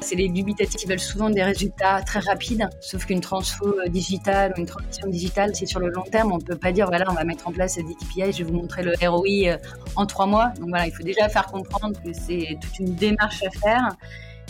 [0.00, 4.60] C'est les dubitatifs qui veulent souvent des résultats très rapides, sauf qu'une transfo digitale ou
[4.60, 6.32] une transition digitale, c'est sur le long terme.
[6.32, 8.44] On ne peut pas dire, voilà, on va mettre en place des KPI, je vais
[8.44, 9.58] vous montrer le ROI euh,
[9.96, 10.48] en trois mois.
[10.58, 13.96] Donc voilà, il faut déjà faire comprendre que c'est toute une démarche à faire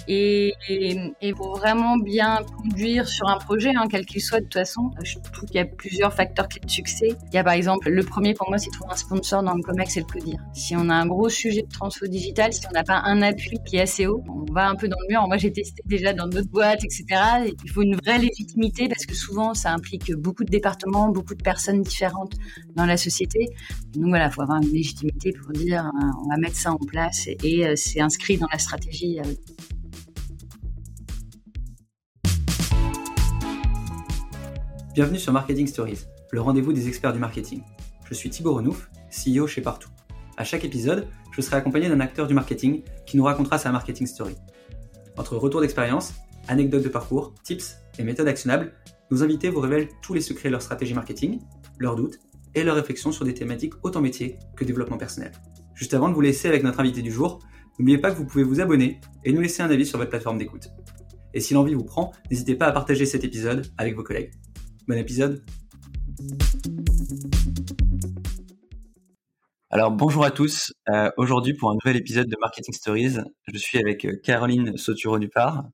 [0.06, 4.54] et, et, pour vraiment bien conduire sur un projet, hein, quel qu'il soit, de toute
[4.54, 7.08] façon, je trouve qu'il y a plusieurs facteurs clés de succès.
[7.28, 9.62] Il y a par exemple, le premier pour moi, c'est trouver un sponsor dans le
[9.62, 10.38] COMEX et le CODIR.
[10.52, 13.58] Si on a un gros sujet de transfo digital, si on n'a pas un appui
[13.66, 15.26] qui est assez haut, on va un peu dans le mur.
[15.26, 17.04] Moi, j'ai testé déjà dans d'autres boîtes, etc.
[17.64, 21.42] il faut une vraie légitimité parce que souvent, ça implique beaucoup de départements, beaucoup de
[21.42, 22.34] personnes différentes
[22.74, 23.48] dans la société.
[23.94, 26.78] Donc voilà, il faut avoir une légitimité pour dire, euh, on va mettre ça en
[26.78, 29.20] place et, euh, c'est inscrit dans la stratégie.
[34.98, 37.62] Bienvenue sur Marketing Stories, le rendez-vous des experts du marketing.
[38.10, 39.90] Je suis Thibaut Renouf, CEO chez Partout.
[40.36, 44.08] À chaque épisode, je serai accompagné d'un acteur du marketing qui nous racontera sa marketing
[44.08, 44.34] story.
[45.16, 46.14] Entre retours d'expérience,
[46.48, 48.72] anecdotes de parcours, tips et méthodes actionnables,
[49.12, 51.38] nos invités vous révèlent tous les secrets de leur stratégie marketing,
[51.78, 52.18] leurs doutes
[52.56, 55.30] et leurs réflexions sur des thématiques autant métier que développement personnel.
[55.76, 57.38] Juste avant de vous laisser avec notre invité du jour,
[57.78, 60.38] n'oubliez pas que vous pouvez vous abonner et nous laisser un avis sur votre plateforme
[60.38, 60.70] d'écoute.
[61.34, 64.32] Et si l'envie vous prend, n'hésitez pas à partager cet épisode avec vos collègues.
[64.88, 65.44] Bon épisode.
[69.68, 70.72] Alors bonjour à tous.
[70.88, 73.16] Euh, aujourd'hui pour un nouvel épisode de Marketing Stories,
[73.52, 75.66] je suis avec euh, Caroline Sauturo Dupart.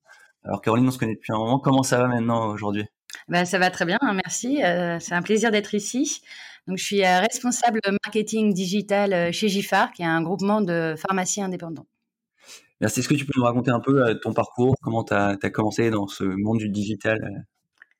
[0.42, 1.60] Alors Caroline, on se connaît depuis un moment.
[1.60, 2.86] Comment ça va maintenant aujourd'hui?
[3.28, 4.64] Ben, ça va très bien, hein, merci.
[4.64, 6.20] Euh, c'est un plaisir d'être ici.
[6.66, 11.86] Donc, je suis responsable marketing digital chez Gifar, qui est un groupement de pharmaciens indépendants.
[12.80, 12.98] Merci.
[12.98, 16.08] Est-ce que tu peux nous raconter un peu ton parcours, comment tu as, commencé dans
[16.08, 17.46] ce monde du digital?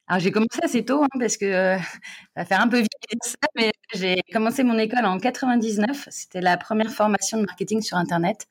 [0.06, 1.77] Alors j'ai commencé assez tôt hein, parce que euh,
[2.36, 2.91] ça va faire un peu vite
[3.22, 6.08] ça, mais j'ai commencé mon école en 99.
[6.10, 8.47] C'était la première formation de marketing sur Internet.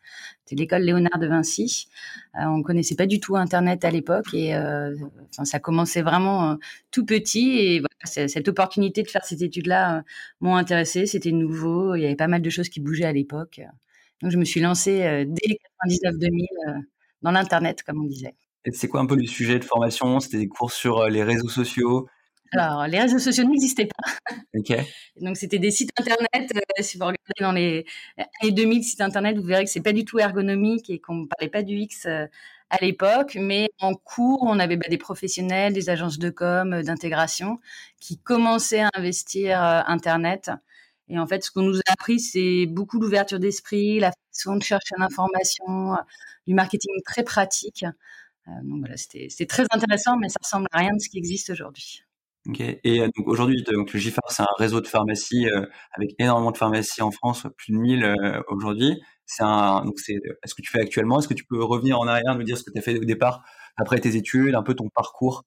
[0.46, 1.88] C'était l'école Léonard de Vinci.
[2.36, 4.96] Euh, on connaissait pas du tout Internet à l'époque et euh,
[5.32, 6.56] ça commençait vraiment euh,
[6.92, 7.58] tout petit.
[7.60, 10.04] Et voilà, cette opportunité de faire ces études-là
[10.40, 11.06] m'ont intéressé.
[11.06, 11.96] C'était nouveau.
[11.96, 13.62] Il y avait pas mal de choses qui bougeaient à l'époque.
[14.22, 16.84] Donc je me suis lancée dès 99-2000
[17.22, 18.36] dans l'Internet, comme on disait.
[18.72, 20.20] C'est quoi un peu le sujet de formation?
[20.20, 22.08] C'était des cours sur euh, les réseaux sociaux?
[22.54, 24.34] Alors, les réseaux sociaux n'existaient pas.
[25.22, 26.52] Donc, c'était des sites internet.
[26.56, 27.86] Euh, si vous regardez dans les
[28.42, 31.26] années 2000 sites internet, vous verrez que c'est pas du tout ergonomique et qu'on ne
[31.26, 32.26] parlait pas du X euh,
[32.70, 33.38] à l'époque.
[33.40, 37.60] Mais en cours, on avait bah, des professionnels, des agences de com, d'intégration
[38.00, 40.52] qui commençaient à investir internet.
[41.10, 44.64] Et en fait, ce qu'on nous a appris, c'est beaucoup l'ouverture d'esprit, la façon de
[44.64, 45.98] chercher l'information,
[46.48, 47.86] du marketing très pratique.
[48.48, 51.50] Euh, donc voilà, c'était très intéressant, mais ça ressemble à rien de ce qui existe
[51.50, 52.04] aujourd'hui.
[52.48, 52.60] Ok.
[52.60, 56.52] Et euh, donc aujourd'hui, donc le GIFAR, c'est un réseau de pharmacies euh, avec énormément
[56.52, 59.02] de pharmacies en France, plus de 1000 aujourd'hui.
[59.26, 62.08] C'est un, donc c'est, est-ce que tu fais actuellement Est-ce que tu peux revenir en
[62.08, 63.44] arrière, nous dire ce que tu as fait au départ
[63.78, 65.44] après tes études, un peu ton parcours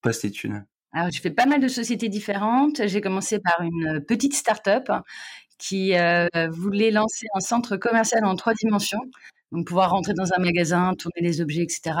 [0.00, 0.64] post-études?
[0.92, 2.86] Alors, j'ai fait pas mal de sociétés différentes.
[2.86, 4.90] J'ai commencé par une petite start-up
[5.58, 5.92] qui
[6.50, 9.02] voulait lancer un centre commercial en trois dimensions
[9.52, 11.96] donc pouvoir rentrer dans un magasin, tourner les objets, etc.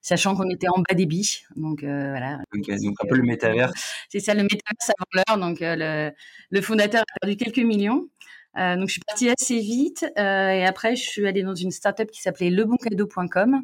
[0.00, 2.38] Sachant qu'on était en bas débit, donc euh, voilà.
[2.52, 3.72] donc un peu le métavers.
[4.08, 5.38] C'est ça, le métavers avant l'heure.
[5.38, 6.12] Donc euh, le,
[6.50, 8.08] le, fondateur a perdu quelques millions.
[8.58, 11.70] Euh, donc je suis partie assez vite euh, et après je suis allée dans une
[11.70, 13.62] startup qui s'appelait leboncadeau.com.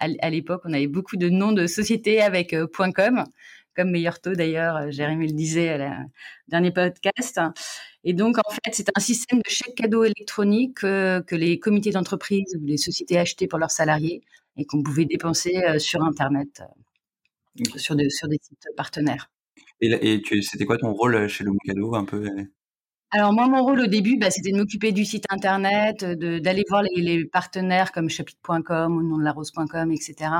[0.00, 3.24] À, à l'époque, on avait beaucoup de noms de sociétés avec euh, .com
[3.78, 5.98] comme meilleur taux d'ailleurs, euh, Jérémy le disait à la
[6.48, 7.40] dernier podcast.
[8.08, 12.56] Et donc, en fait, c'est un système de chèque cadeau électronique que les comités d'entreprise
[12.58, 14.22] ou les sociétés achetaient pour leurs salariés
[14.56, 19.30] et qu'on pouvait dépenser euh, sur Internet, euh, sur, sur des sites partenaires.
[19.82, 22.26] Et, et c'était quoi ton rôle chez le Cadeau un peu
[23.10, 26.82] alors moi, mon rôle au début, bah, c'était de m'occuper du site internet, d'aller voir
[26.82, 30.30] les, partenaires comme chapitre.com ou nondelarose.com, etc.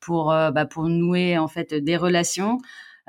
[0.00, 2.58] pour euh, bah, pour nouer en fait des relations.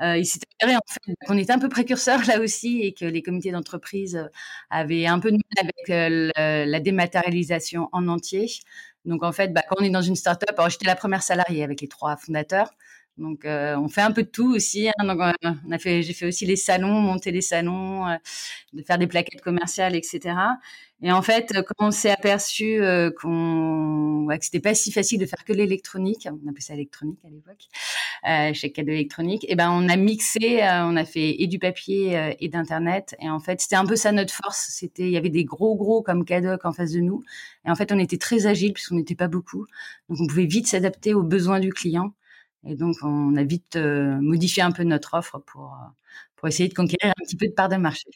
[0.02, 3.04] Euh, il s'est avéré en fait qu'on était un peu précurseurs là aussi et que
[3.04, 4.28] les comités d'entreprise
[4.70, 8.46] avaient un peu de mal avec euh, la dématérialisation en entier.
[9.04, 11.80] Donc en fait, bah, quand on est dans une startup, j'étais la première salariée avec
[11.80, 12.70] les trois fondateurs.
[13.20, 14.88] Donc, euh, on fait un peu de tout aussi.
[14.88, 15.04] Hein.
[15.04, 15.32] Donc, euh,
[15.66, 18.16] on a fait, j'ai fait aussi les salons, monter les salons, euh,
[18.72, 20.34] de faire des plaquettes commerciales, etc.
[21.02, 22.80] Et en fait, quand on s'est aperçu
[23.20, 27.18] qu'on, ouais, que c'était pas si facile de faire que l'électronique, on appelait ça électronique
[27.24, 27.68] à l'époque,
[28.28, 32.34] euh, chez Cadeau Électronique, et ben on a mixé, on a fait et du papier
[32.38, 33.16] et d'internet.
[33.18, 34.66] Et en fait, c'était un peu ça notre force.
[34.70, 37.22] C'était, il y avait des gros gros comme Cadoc en face de nous.
[37.66, 39.66] Et en fait, on était très agile puisqu'on n'était pas beaucoup,
[40.10, 42.12] donc on pouvait vite s'adapter aux besoins du client.
[42.64, 45.88] Et donc, on a vite euh, modifié un peu notre offre pour, euh,
[46.36, 48.08] pour essayer de conquérir un petit peu de part de marché.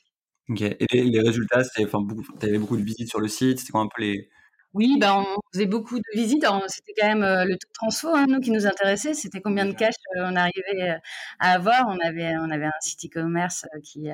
[0.49, 0.61] Ok.
[0.61, 2.07] Et les, résultats, c'était, enfin,
[2.39, 3.61] tu avais beaucoup de visites sur le site.
[3.61, 4.29] C'était quoi un peu les,
[4.75, 6.45] Oui, bah, on faisait beaucoup de visites.
[6.69, 9.15] c'était quand même euh, le taux de transfo, hein, nous, qui nous intéressait.
[9.15, 10.99] C'était combien de cash euh, on arrivait euh,
[11.39, 11.87] à avoir.
[11.89, 14.09] On avait, on avait un site e-commerce qui,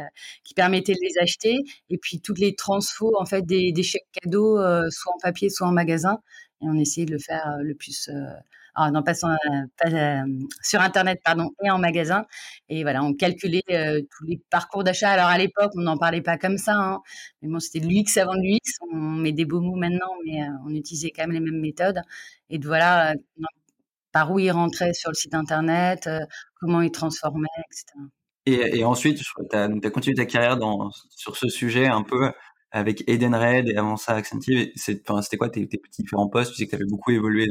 [0.44, 1.56] qui permettait de les acheter.
[1.88, 4.58] Et puis, toutes les transfos, en fait, des, des chèques cadeaux,
[4.90, 6.20] soit en papier, soit en magasin.
[6.62, 8.08] Et on essayait de le faire le plus
[8.74, 10.22] ah, non, pas, sur, euh,
[10.62, 12.26] sur Internet, pardon, et en magasin.
[12.68, 15.10] Et voilà, on calculait euh, tous les parcours d'achat.
[15.10, 17.00] Alors à l'époque, on n'en parlait pas comme ça, hein,
[17.42, 18.78] mais bon, c'était l'UX avant l'UX.
[18.92, 22.00] On met des beaux mots maintenant, mais euh, on utilisait quand même les mêmes méthodes.
[22.50, 23.14] Et de voilà,
[24.12, 26.08] par où ils rentraient sur le site Internet,
[26.60, 27.98] comment ils transformaient, etc.
[28.46, 32.32] Et, ensuite, tu as, as, continué ta carrière dans, sur ce sujet un peu
[32.72, 34.70] avec Edenred et avant ça Accentive.
[34.76, 36.52] C'était quoi tes, tes, différents postes?
[36.52, 37.46] Tu sais que tu avais beaucoup évolué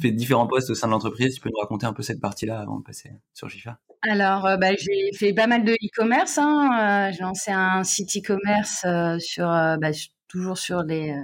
[0.00, 1.34] fait différents postes au sein de l'entreprise.
[1.34, 4.56] Tu peux nous raconter un peu cette partie-là avant de passer sur Jifa Alors, euh,
[4.56, 6.38] bah, j'ai fait pas mal de e-commerce.
[6.38, 7.08] Hein.
[7.08, 9.92] Euh, j'ai lancé un site e-commerce euh, sur, bah,
[10.34, 11.14] toujours sur les,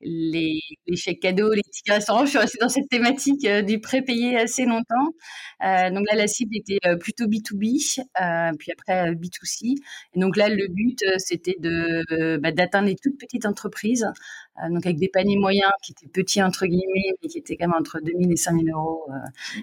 [0.00, 2.24] les, les, chèques cadeaux, les tickets restaurants.
[2.24, 5.14] Je suis restée dans cette thématique euh, du prépayé assez longtemps.
[5.64, 9.76] Euh, donc là, la cible était euh, plutôt B2B, euh, puis après B2C.
[10.14, 14.06] Et donc là, le but, c'était de bah, d'atteindre les toutes petites entreprises,
[14.70, 17.76] donc avec des paniers moyens qui étaient petits entre guillemets, mais qui étaient quand même
[17.78, 19.06] entre 2000 et 5000 euros.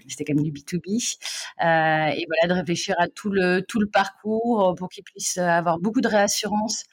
[0.07, 1.17] c'était quand même du B2B.
[1.61, 6.01] et voilà, de réfléchir à tout le tout le parcours pour qu'ils puissent avoir beaucoup
[6.01, 6.85] de réassurance.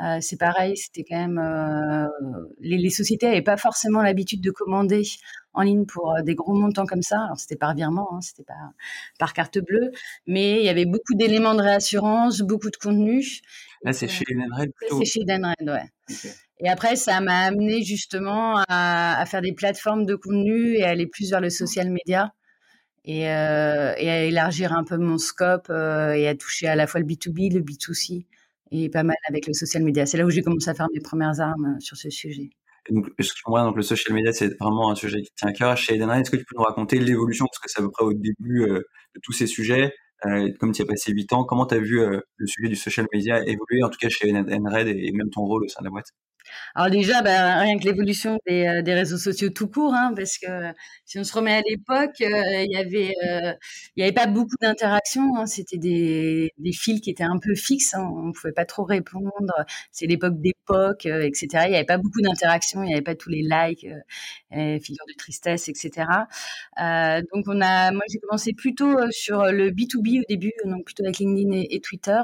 [0.00, 2.08] Euh, c'est pareil, c'était quand même euh,
[2.60, 5.02] les, les, sociétés n'avaient pas forcément l'habitude de commander
[5.52, 7.20] en ligne pour euh, des gros montants comme ça.
[7.24, 8.54] Alors c'était par virement, hein, c'était pas
[9.18, 9.90] par carte bleue,
[10.26, 13.22] mais il y avait beaucoup d'éléments de réassurance, beaucoup de contenu.
[13.82, 14.98] Là, c'est chez Edenred plutôt.
[14.98, 15.90] C'est chez Edenred, ouais.
[16.58, 20.90] Et après, ça m'a amené justement à, à, faire des plateformes de contenu et à
[20.90, 22.32] aller plus vers le social media.
[23.04, 26.86] Et, euh, et à élargir un peu mon scope euh, et à toucher à la
[26.86, 28.26] fois le B2B, le B2C
[28.72, 30.06] et pas mal avec le social media.
[30.06, 32.50] C'est là où j'ai commencé à faire mes premières armes euh, sur ce sujet.
[32.90, 35.76] donc, donc le social media, c'est vraiment un sujet qui tient à cœur.
[35.76, 38.04] Chez Edenred, est-ce que tu peux nous raconter l'évolution, parce que c'est à peu près
[38.04, 38.80] au début euh,
[39.14, 39.92] de tous ces sujets,
[40.26, 43.06] euh, comme tu as passé 8 ans, comment tu as vu le sujet du social
[43.12, 45.90] media évoluer, en tout cas chez Edenred et même ton rôle au sein de la
[45.90, 46.06] boîte?
[46.74, 50.38] Alors déjà, bah, rien que l'évolution des, euh, des, réseaux sociaux tout court, hein, parce
[50.38, 50.46] que
[51.04, 53.52] si on se remet à l'époque, euh, il avait, euh,
[53.96, 55.36] y avait pas beaucoup d'interactions.
[55.36, 57.94] Hein, C'était des, fils qui étaient un peu fixes.
[57.94, 59.52] Hein, on pouvait pas trop répondre.
[59.90, 61.48] C'est l'époque d'époque, etc.
[61.66, 62.82] Il y avait pas beaucoup d'interactions.
[62.82, 63.86] Il y avait pas tous les likes,
[64.52, 66.06] euh, figures de tristesse, etc.
[67.32, 71.18] donc on a, moi j'ai commencé plutôt sur le B2B au début, donc plutôt avec
[71.18, 72.20] LinkedIn et, et Twitter,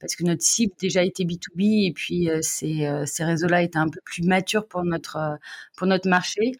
[0.00, 4.22] parce que notre cible déjà était B2B et puis ces, ces réseaux-là un peu plus
[4.22, 5.36] mature pour notre, euh,
[5.76, 6.52] pour notre marché.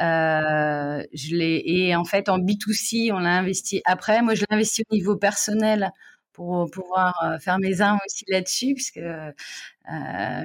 [0.00, 4.22] Euh, je et en fait en B2C on l'a investi après.
[4.22, 5.90] Moi je l'ai investi au niveau personnel
[6.32, 9.32] pour pouvoir euh, faire mes armes aussi là-dessus puisque euh,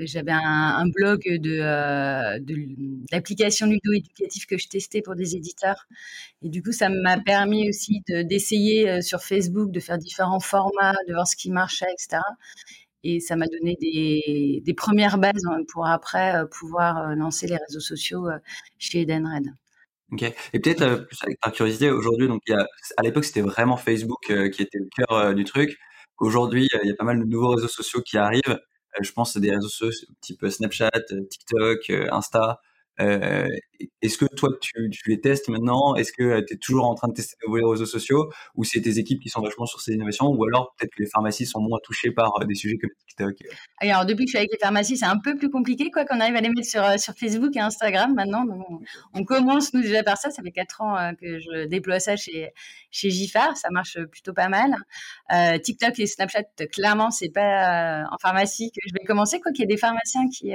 [0.01, 5.87] j'avais un, blog de d'applications ludo-éducatives que je testais pour des éditeurs
[6.43, 11.13] et du coup ça m'a permis aussi d'essayer sur Facebook de faire différents formats, de
[11.13, 12.19] voir ce qui marchait, etc
[13.07, 17.56] et ça m'a donné des, premières bases hein, pour après euh, pouvoir euh, lancer les
[17.56, 18.38] réseaux sociaux euh,
[18.77, 19.54] chez Edenred.
[20.12, 20.24] Ok.
[20.24, 21.07] Et peut-être
[21.42, 22.65] par curiosité, aujourd'hui, donc il y a,
[22.98, 25.77] à l'époque c'était vraiment Facebook qui était le cœur du truc.
[26.18, 28.57] Aujourd'hui, il y a pas mal de nouveaux réseaux sociaux qui arrivent.
[29.01, 30.92] je pense à des réseaux sociaux type Snapchat,
[31.30, 32.62] TikTok, Insta.
[32.99, 33.47] Euh,
[34.01, 35.95] est-ce que toi, tu, les testes maintenant?
[35.95, 38.31] Est-ce que euh, tu es toujours en train de tester de nouveaux réseaux sociaux?
[38.55, 40.27] Ou c'est tes équipes qui sont vachement sur ces innovations?
[40.27, 43.36] Ou alors peut-être que les pharmacies sont moins touchées par euh, des sujets comme TikTok
[43.79, 46.19] Alors, depuis que je suis avec les pharmacies, c'est un peu plus compliqué, quoi, qu'on
[46.19, 46.83] arrive à les mettre sur,
[47.17, 48.45] Facebook et Instagram maintenant.
[48.45, 48.65] Donc,
[49.13, 50.31] on, commence, nous, déjà par ça.
[50.31, 52.50] Ça fait quatre ans que je déploie ça chez,
[52.89, 53.55] chez Gifar.
[53.57, 54.75] Ça marche plutôt pas mal.
[55.33, 59.62] Euh, TikTok et Snapchat, clairement, c'est pas en pharmacie que je vais commencer, quoi qu'il
[59.62, 60.53] y ait des pharmaciens qui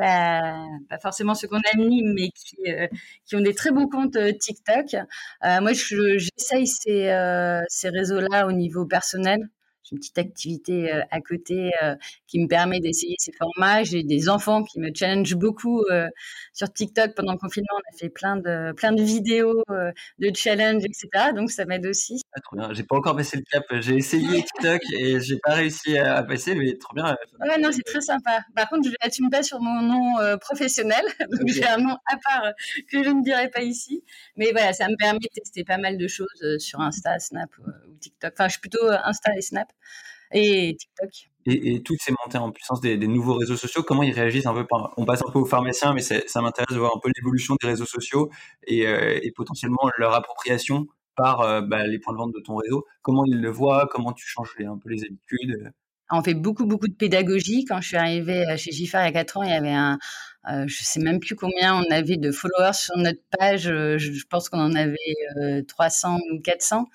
[0.00, 2.86] pas, forcément ceux qu'on anime, mais qui, euh,
[3.26, 4.94] qui ont des très bons comptes euh, TikTok.
[4.94, 9.48] Euh, moi, j'essaye ces, ces réseaux-là au niveau personnel
[9.92, 11.94] une petite activité euh, à côté euh,
[12.26, 13.82] qui me permet d'essayer ces formats.
[13.82, 16.08] J'ai des enfants qui me challenge beaucoup euh,
[16.52, 17.14] sur TikTok.
[17.14, 19.62] Pendant le confinement, on a fait plein de, plein de vidéos
[20.18, 21.32] de challenge, etc.
[21.34, 22.20] Donc, ça m'aide aussi.
[22.32, 22.72] Ah, trop bien.
[22.72, 23.64] J'ai pas encore passé le cap.
[23.80, 27.16] J'ai essayé TikTok et j'ai pas réussi à passer, mais trop bien.
[27.40, 28.40] Ouais, non, c'est très sympa.
[28.54, 31.02] Par contre, je l'assume pas sur mon nom professionnel.
[31.30, 32.52] Donc, j'ai un nom à part
[32.90, 34.04] que je ne dirai pas ici.
[34.36, 37.70] Mais voilà, ça me permet de tester pas mal de choses sur Insta, Snap ou
[38.00, 38.32] TikTok.
[38.34, 39.68] Enfin, je suis plutôt Insta et Snap
[40.32, 41.30] et TikTok.
[41.46, 44.46] Et, et, toutes ces montées en puissance des, des, nouveaux réseaux sociaux, comment ils réagissent
[44.46, 44.66] un peu
[44.96, 47.68] On passe un peu aux pharmaciens, mais ça m'intéresse de voir un peu l'évolution des
[47.68, 48.30] réseaux sociaux
[48.66, 52.56] et, euh, et, potentiellement leur appropriation par euh, bah, les points de vente de ton
[52.56, 52.84] réseau.
[53.02, 53.88] Comment ils le voient?
[53.90, 55.72] Comment tu changes un peu les habitudes?
[56.10, 57.64] On fait beaucoup, beaucoup de pédagogie.
[57.64, 59.98] Quand je suis arrivée chez Giffard il y a 4 ans, il y avait un,
[60.50, 63.64] Euh, je sais même plus combien on avait de followers sur notre page.
[63.64, 64.96] Je, je pense qu'on en avait
[65.68, 66.86] 300 ou 400.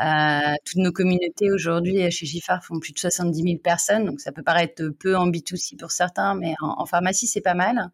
[0.00, 4.32] Euh, toutes nos communautés aujourd'hui chez Gifar font plus de 70 000 personnes, donc ça
[4.32, 7.90] peut paraître peu en B2C pour certains, mais en, pharmacie, c'est pas mal.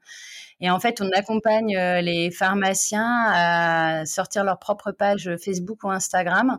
[0.60, 5.90] Et en fait, on accompagne euh, les pharmaciens à sortir leur propre page Facebook ou
[5.90, 6.58] Instagram.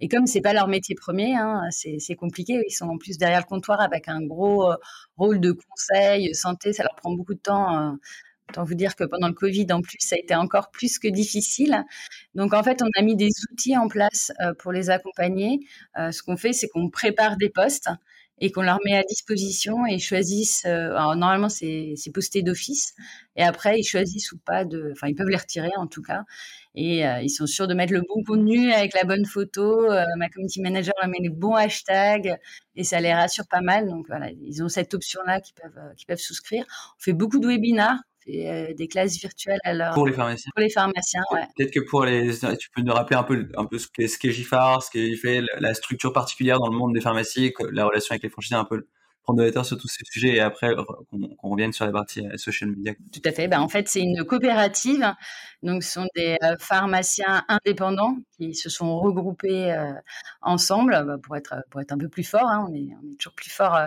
[0.00, 2.60] Et comme c'est pas leur métier premier, hein, c'est compliqué.
[2.66, 4.76] Ils sont en plus derrière le comptoir avec un gros euh,
[5.16, 6.72] rôle de conseil santé.
[6.72, 7.96] Ça leur prend beaucoup de temps.
[8.52, 11.08] Autant vous dire que pendant le Covid, en plus, ça a été encore plus que
[11.08, 11.84] difficile.
[12.34, 15.60] Donc, en fait, on a mis des outils en place euh, pour les accompagner.
[15.98, 17.88] Euh, ce qu'on fait, c'est qu'on prépare des postes
[18.42, 20.64] et qu'on leur met à disposition et choisissent.
[20.66, 22.92] Euh, normalement, c'est posté d'office.
[23.36, 24.90] Et après, ils choisissent ou pas de.
[24.92, 26.24] Enfin, ils peuvent les retirer en tout cas.
[26.74, 29.88] Et ils sont sûrs de mettre le bon contenu avec la bonne photo.
[30.16, 32.36] ma community manager leur met les bons hashtags
[32.76, 33.88] et ça les rassure pas mal.
[33.88, 36.64] Donc voilà, ils ont cette option-là qui peuvent, qui peuvent souscrire.
[36.98, 40.50] On fait beaucoup de webinars euh, des classes virtuelles alors pour les pharmaciens.
[40.54, 41.42] Pour les pharmaciens, ouais.
[41.56, 44.82] Peut-être que pour les, tu peux nous rappeler un peu, un peu ce qu'est GIFAR,
[44.82, 48.30] ce qui fait la structure particulière dans le monde des pharmacies, la relation avec les
[48.30, 48.86] franchisés, un peu
[49.22, 50.74] prendre de l'état sur tous ces sujets et après
[51.10, 52.94] qu'on revienne sur la partie euh, social media.
[53.12, 53.48] Tout à fait.
[53.48, 55.14] Ben, en fait, c'est une coopérative.
[55.62, 59.92] Donc, ce sont des euh, pharmaciens indépendants qui se sont regroupés euh,
[60.40, 62.46] ensemble bah, pour, être, pour être un peu plus fort.
[62.48, 62.66] Hein.
[62.68, 63.78] On, est, on, est, toujours plus fort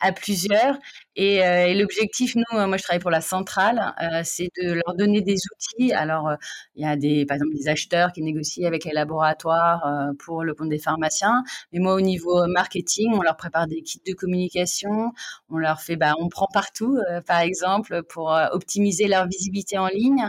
[0.00, 0.78] à plusieurs.
[1.20, 3.92] Et, et l'objectif, nous, moi, je travaille pour la centrale,
[4.24, 5.92] c'est de leur donner des outils.
[5.92, 6.30] Alors,
[6.76, 10.54] il y a des, par exemple des acheteurs qui négocient avec les laboratoires pour le
[10.54, 11.42] compte des pharmaciens.
[11.72, 15.12] Mais moi, au niveau marketing, on leur prépare des kits de communication
[15.50, 19.78] on leur fait, bah, on prend partout, euh, par exemple, pour euh, optimiser leur visibilité
[19.78, 20.28] en ligne.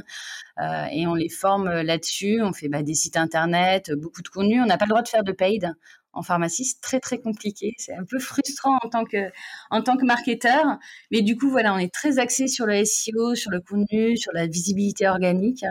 [0.60, 2.42] Euh, et on les forme là-dessus.
[2.42, 4.62] On fait bah, des sites internet, beaucoup de contenu.
[4.62, 5.74] On n'a pas le droit de faire de paid
[6.20, 7.74] en pharmacie, c'est très très compliqué.
[7.78, 9.32] C'est un peu frustrant en tant que
[9.72, 10.78] en tant que marketeur,
[11.12, 14.32] mais du coup voilà, on est très axé sur le SEO, sur le contenu, sur
[14.34, 15.64] la visibilité organique.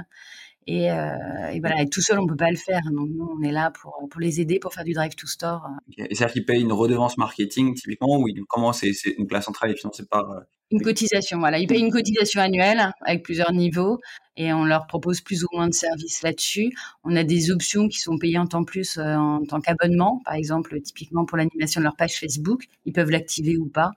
[0.67, 2.83] Et, euh, et, voilà, et tout seul, on peut pas le faire.
[2.93, 5.67] Donc, nous, on est là pour, pour les aider, pour faire du drive to store.
[5.97, 9.78] Et c'est-à-dire qu'ils payent une redevance marketing, typiquement, ou comment c'est, une classe centrale est
[9.78, 10.40] financée par, euh,
[10.71, 11.59] une cotisation, voilà.
[11.59, 13.99] Ils payent une cotisation annuelle avec plusieurs niveaux
[14.38, 16.73] et on leur propose plus ou moins de services là-dessus.
[17.02, 20.80] On a des options qui sont payées en plus euh, en tant qu'abonnement, par exemple,
[20.80, 23.90] typiquement pour l'animation de leur page Facebook, ils peuvent l'activer ou pas.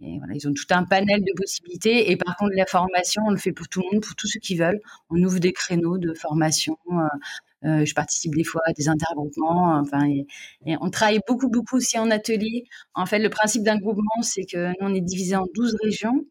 [0.00, 2.12] Et voilà, ils ont tout un panel de possibilités.
[2.12, 4.38] Et par contre, la formation, on le fait pour tout le monde, pour tous ceux
[4.38, 4.80] qui veulent.
[5.10, 6.78] On ouvre des créneaux de formation.
[6.92, 7.08] Euh,
[7.64, 9.80] euh, je participe des fois à des intergroupements.
[9.80, 10.26] Enfin, et,
[10.80, 12.64] on travaille beaucoup, beaucoup aussi en atelier.
[12.94, 16.24] En fait, le principe d'un groupement, c'est que nous, on est divisé en 12 régions.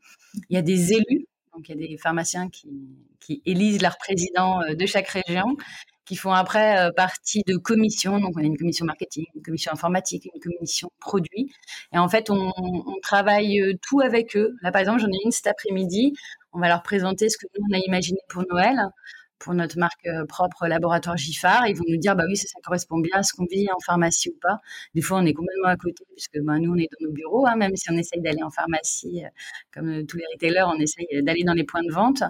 [0.49, 2.69] Il y a des élus, donc il y a des pharmaciens qui,
[3.25, 5.55] qui élisent leur président euh, de chaque région
[6.05, 8.19] qui font après euh, partie de commissions.
[8.19, 11.51] Donc, on a une commission marketing, une commission informatique, une commission produit.
[11.93, 14.53] Et en fait, on, on travaille tout avec eux.
[14.61, 16.13] Là, par exemple, j'en ai une cet après-midi.
[16.51, 18.77] On va leur présenter ce que nous, on a imaginé pour Noël
[19.43, 21.67] pour notre marque euh, propre laboratoire Giffard.
[21.67, 24.29] Ils vont nous dire, bah oui, ça, correspond bien à ce qu'on vit en pharmacie
[24.29, 24.59] ou pas.
[24.95, 27.45] Des fois, on est complètement à côté, puisque bah, nous, on est dans nos bureaux,
[27.45, 29.29] hein, même si on essaye d'aller en pharmacie, euh,
[29.73, 32.23] comme euh, tous les retailers, on essaye d'aller dans les points de vente.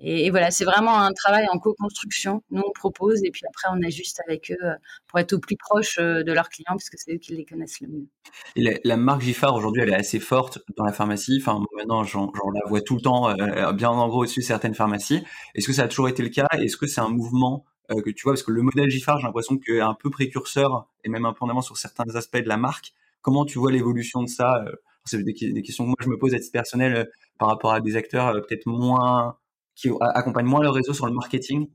[0.00, 2.42] Et, voilà, c'est vraiment un travail en co-construction.
[2.50, 4.68] Nous, on propose et puis après, on ajuste avec eux
[5.06, 7.88] pour être au plus proche de leurs clients, puisque c'est eux qui les connaissent le
[7.88, 8.80] mieux.
[8.84, 11.38] La, marque Giffard, aujourd'hui, elle est assez forte dans la pharmacie.
[11.40, 13.32] Enfin, maintenant, j'en la vois tout le temps,
[13.72, 15.22] bien en gros au-dessus de certaines pharmacies.
[15.54, 18.10] Est-ce que ça a toujours été le cas Est-ce que c'est un mouvement euh, que
[18.10, 21.08] tu vois Parce que le modèle Giffard, j'ai l'impression qu'il est un peu précurseur et
[21.08, 22.94] même un peu en avant sur certains aspects de la marque.
[23.22, 24.72] Comment tu vois l'évolution de ça euh,
[25.04, 27.04] C'est des, questions que moi je me pose à titre personnel euh,
[27.38, 29.36] par rapport à des acteurs peut-être moins
[29.74, 31.68] qui accompagnent moins leur réseau sur le marketing?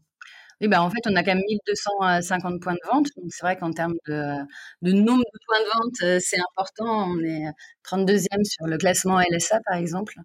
[0.61, 3.07] Oui, bah, en fait, on a quand même 1250 points de vente.
[3.15, 4.35] Donc, c'est vrai qu'en termes de,
[4.81, 7.09] de, nombre de points de vente, c'est important.
[7.09, 7.45] On est
[7.85, 10.15] 32e sur le classement LSA, par exemple.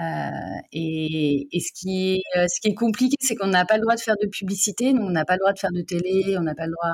[0.00, 0.30] Euh,
[0.72, 3.82] et, et, ce, qui est, euh, ce qui est compliqué, c'est qu'on n'a pas le
[3.82, 6.36] droit de faire de publicité, donc on n'a pas le droit de faire de télé,
[6.38, 6.92] on n'a pas le droit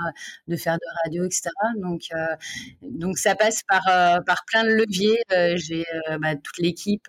[0.49, 1.51] de faire de radio, etc.
[1.77, 2.35] Donc, euh,
[2.83, 3.83] donc ça passe par,
[4.25, 5.19] par plein de leviers.
[5.57, 5.85] J'ai
[6.21, 7.09] bah, toute l'équipe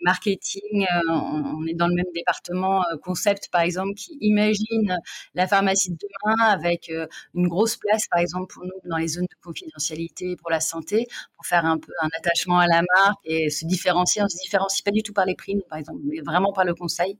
[0.00, 1.12] marketing, on,
[1.58, 4.96] on, est dans le même département concept, par exemple, qui imagine
[5.34, 6.90] la pharmacie de demain avec
[7.34, 11.06] une grosse place, par exemple, pour nous dans les zones de confidentialité pour la santé,
[11.34, 14.36] pour faire un peu un attachement à la marque et se différencier, on se
[14.84, 17.18] pas du tout par les prix, par exemple, mais vraiment par le conseil.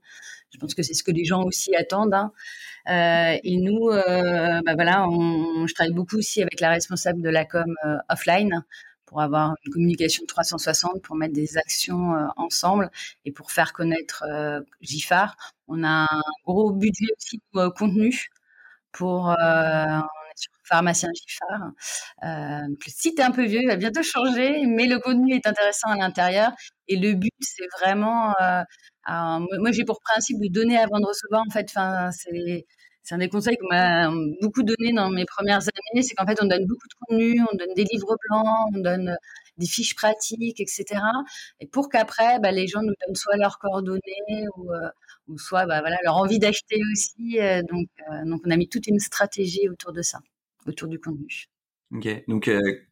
[0.51, 2.13] Je pense que c'est ce que les gens aussi attendent.
[2.13, 2.31] Hein.
[2.89, 5.07] Euh, et nous, euh, bah voilà,
[5.65, 8.63] je travaille beaucoup aussi avec la responsable de la com euh, offline
[9.05, 12.89] pour avoir une communication 360, pour mettre des actions ensemble
[13.25, 14.23] et pour faire connaître
[14.81, 15.35] GIFAR.
[15.67, 18.29] On a un gros budget aussi contenu
[18.91, 19.35] pour
[20.35, 21.71] sur pharmacien Giffard.
[22.21, 25.89] le site est un peu vieux, il va bientôt changer, mais le contenu est intéressant
[25.89, 26.51] à l'intérieur.
[26.87, 28.33] Et le but, c'est vraiment,
[29.07, 31.43] moi j'ai pour principe de donner avant de recevoir.
[31.47, 31.69] En fait,
[32.11, 32.65] c'est
[33.03, 34.09] c'est un des conseils qu'on m'a
[34.41, 37.55] beaucoup donné dans mes premières années, c'est qu'en fait, on donne beaucoup de contenu, on
[37.57, 39.17] donne des livres blancs, on donne
[39.57, 40.85] des fiches pratiques, etc.
[41.59, 44.89] Et pour qu'après, bah, les gens nous donnent soit leurs coordonnées ou, euh,
[45.27, 47.39] ou soit bah, voilà, leur envie d'acheter aussi.
[47.39, 50.19] Euh, donc, euh, donc, on a mis toute une stratégie autour de ça,
[50.67, 51.45] autour du contenu.
[51.95, 52.49] Ok, donc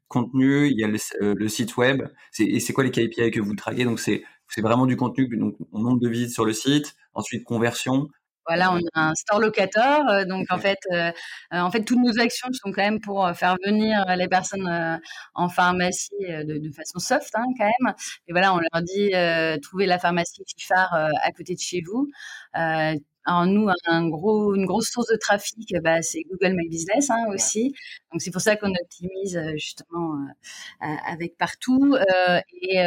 [0.07, 2.03] contenu, il y a le, site web.
[2.39, 3.83] Et c'est quoi les KPI que vous traquez?
[3.83, 4.21] Donc, c'est
[4.57, 8.09] vraiment du contenu, donc nombre de visites sur le site, ensuite conversion,
[8.48, 11.12] voilà, on a un store locator, euh, donc en fait, euh,
[11.53, 15.00] euh, en fait, toutes nos actions sont quand même pour faire venir les personnes
[15.36, 17.93] en pharmacie de, façon soft, hein, quand même.
[18.27, 19.12] Et voilà, on leur dit
[19.62, 22.10] trouvez la pharmacie Fifar à côté de chez vous.
[23.25, 27.25] Alors nous, un gros, une grosse source de trafic, bah, c'est Google My Business hein,
[27.29, 27.73] aussi.
[28.11, 30.15] Donc c'est pour ça qu'on optimise euh, justement
[30.81, 31.95] euh, avec partout.
[31.95, 32.77] Euh, et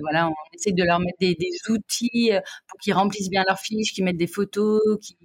[0.00, 1.36] voilà, on essaie de leur mettre des,
[1.68, 2.32] outils
[2.68, 4.80] pour qu'ils remplissent bien leurs fiches, qu'ils mettent des photos,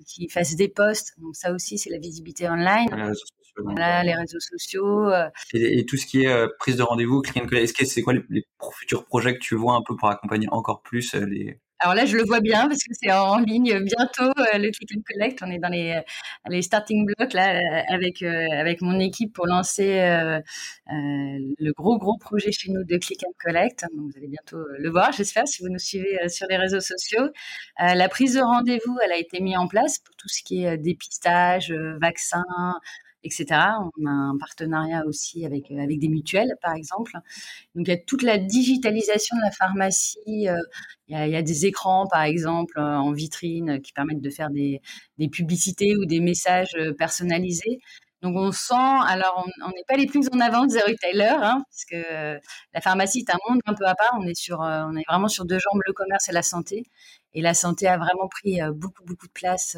[0.06, 1.14] qu'ils fassent des posts.
[1.20, 2.88] Donc ça aussi, c'est la visibilité online.
[2.96, 3.64] Les réseaux sociaux.
[3.64, 5.10] Voilà, les réseaux sociaux.
[5.54, 8.46] Et, tout ce qui est prise de rendez-vous, collect, est-ce que c'est quoi les, les
[8.80, 12.18] futurs projets que tu vois un peu pour accompagner encore plus les alors là, je
[12.18, 15.40] le vois bien parce que c'est en ligne bientôt euh, le Click and Collect.
[15.42, 16.02] On est dans les,
[16.50, 20.00] les starting blocks là euh, avec euh, avec mon équipe pour lancer
[20.88, 23.86] le gros gros projet chez nous de Click and Collect.
[23.96, 27.30] Vous allez bientôt le voir, j'espère, si vous nous suivez sur les réseaux sociaux.
[27.78, 30.78] la prise de rendez-vous, elle a été mise en place pour tout ce qui est
[30.78, 31.72] dépistage,
[32.02, 32.44] vaccin,
[33.24, 33.46] etc.
[34.00, 37.14] On a un partenariat aussi avec, euh, avec des mutuelles, par exemple.
[37.76, 40.48] Donc, il y a toute la digitalisation de la pharmacie.
[40.48, 40.58] Euh,
[41.08, 44.82] il y a, des écrans, par exemple, euh, en vitrine qui permettent de faire des,
[45.18, 47.80] des publicités ou des messages personnalisés.
[48.22, 48.74] Donc on sent,
[49.08, 52.40] alors on n'est pas les plus en avance des retailers, hein, parce que
[52.74, 54.12] la pharmacie est un monde un peu à part.
[54.20, 56.84] On est sur, on est vraiment sur deux jambes, le commerce et la santé.
[57.34, 59.78] Et la santé a vraiment pris beaucoup, beaucoup de place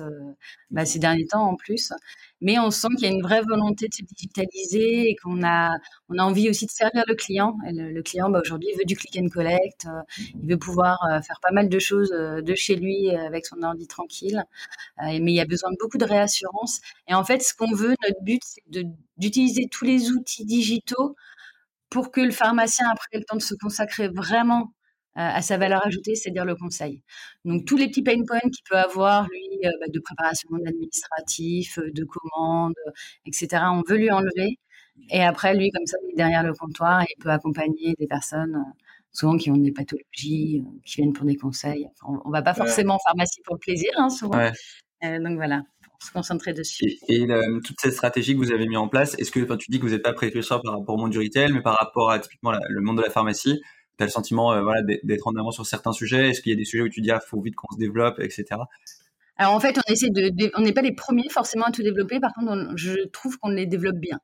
[0.70, 1.91] bah, ces derniers temps en plus.
[2.39, 5.78] Mais on sent qu'il y a une vraie volonté de se digitaliser et qu'on a,
[6.10, 7.58] on a envie aussi de servir le client.
[7.63, 9.88] le, client, bah, aujourd'hui, veut du click and collect.
[10.41, 14.43] il veut pouvoir faire pas mal de choses de chez lui avec son ordi tranquille.
[14.99, 16.82] mais il y a besoin de beaucoup de réassurance.
[17.08, 18.63] Et en fait, ce qu'on veut, notre but, c'est
[19.17, 21.15] d'utiliser tous les outils digitaux
[21.91, 24.73] pour que le pharmacien, après, ait le temps de se consacrer vraiment
[25.15, 27.04] à sa valeur ajoutée, c'est-à-dire le conseil.
[27.43, 31.78] Donc tous les petits pain points qu'il peut avoir, lui, euh, bah, de préparation administratif,
[31.80, 32.76] euh, de commandes,
[33.26, 34.58] etc., on veut lui enlever.
[35.10, 38.08] Et après, lui, comme ça, il est derrière le comptoir et il peut accompagner des
[38.08, 41.88] personnes, euh, souvent qui ont des pathologies, qui viennent pour des conseils.
[42.08, 44.39] on, ne va pas forcément en pharmacie pour le plaisir, hein, souvent.
[45.04, 46.97] donc voilà, pour se concentrer dessus.
[47.10, 47.28] Et,
[47.65, 49.91] toute cette stratégie que vous avez mis en place, est-ce que tu dis que vous
[49.91, 52.82] n'êtes pas précurseur par rapport au monde du retail, mais par rapport à typiquement le
[52.82, 53.60] monde de la pharmacie
[54.06, 56.30] le sentiment euh, d'être en avant sur certains sujets?
[56.30, 58.20] Est-ce qu'il y a des sujets où tu dis, ah, faut vite qu'on se développe,
[58.20, 58.46] etc.
[59.38, 62.20] Alors en fait, on essaie de, n'est pas les premiers forcément à tout développer.
[62.20, 64.20] Par contre, je trouve qu'on les développe bien.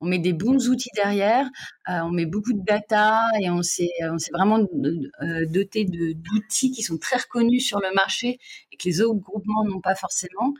[0.00, 1.46] On met des bons outils derrière,
[1.88, 6.82] euh, on met beaucoup de data et on s'est, s'est vraiment euh, doté d'outils qui
[6.82, 8.38] sont très reconnus sur le marché
[8.72, 10.54] et que les autres groupements n'ont pas forcément.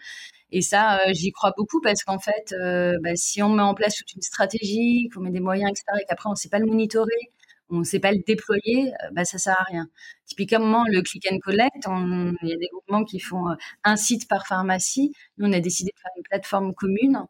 [0.53, 2.55] Et ça, j'y crois beaucoup parce qu'en fait,
[3.03, 6.05] bah, si on met en place toute une stratégie, qu'on met des moyens, etc., et
[6.07, 7.33] qu'après on ne sait pas le monitorer,
[7.71, 9.89] on ne sait pas le déployer, euh, bah, ça sert à rien.
[10.27, 14.29] Typiquement, le click and collect, il y a des groupements qui font euh, un site
[14.29, 15.13] par pharmacie.
[15.39, 17.25] Nous, on a décidé de faire une plateforme commune.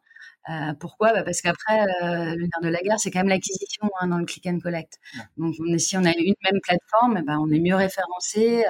[0.49, 1.13] Euh, pourquoi?
[1.13, 4.25] Bah, Parce qu'après, le nerf de la guerre, c'est quand même l'acquisition hein, dans le
[4.25, 4.99] click and collect.
[5.37, 8.65] Donc, si on a une même plateforme, eh ben, on est mieux référencé.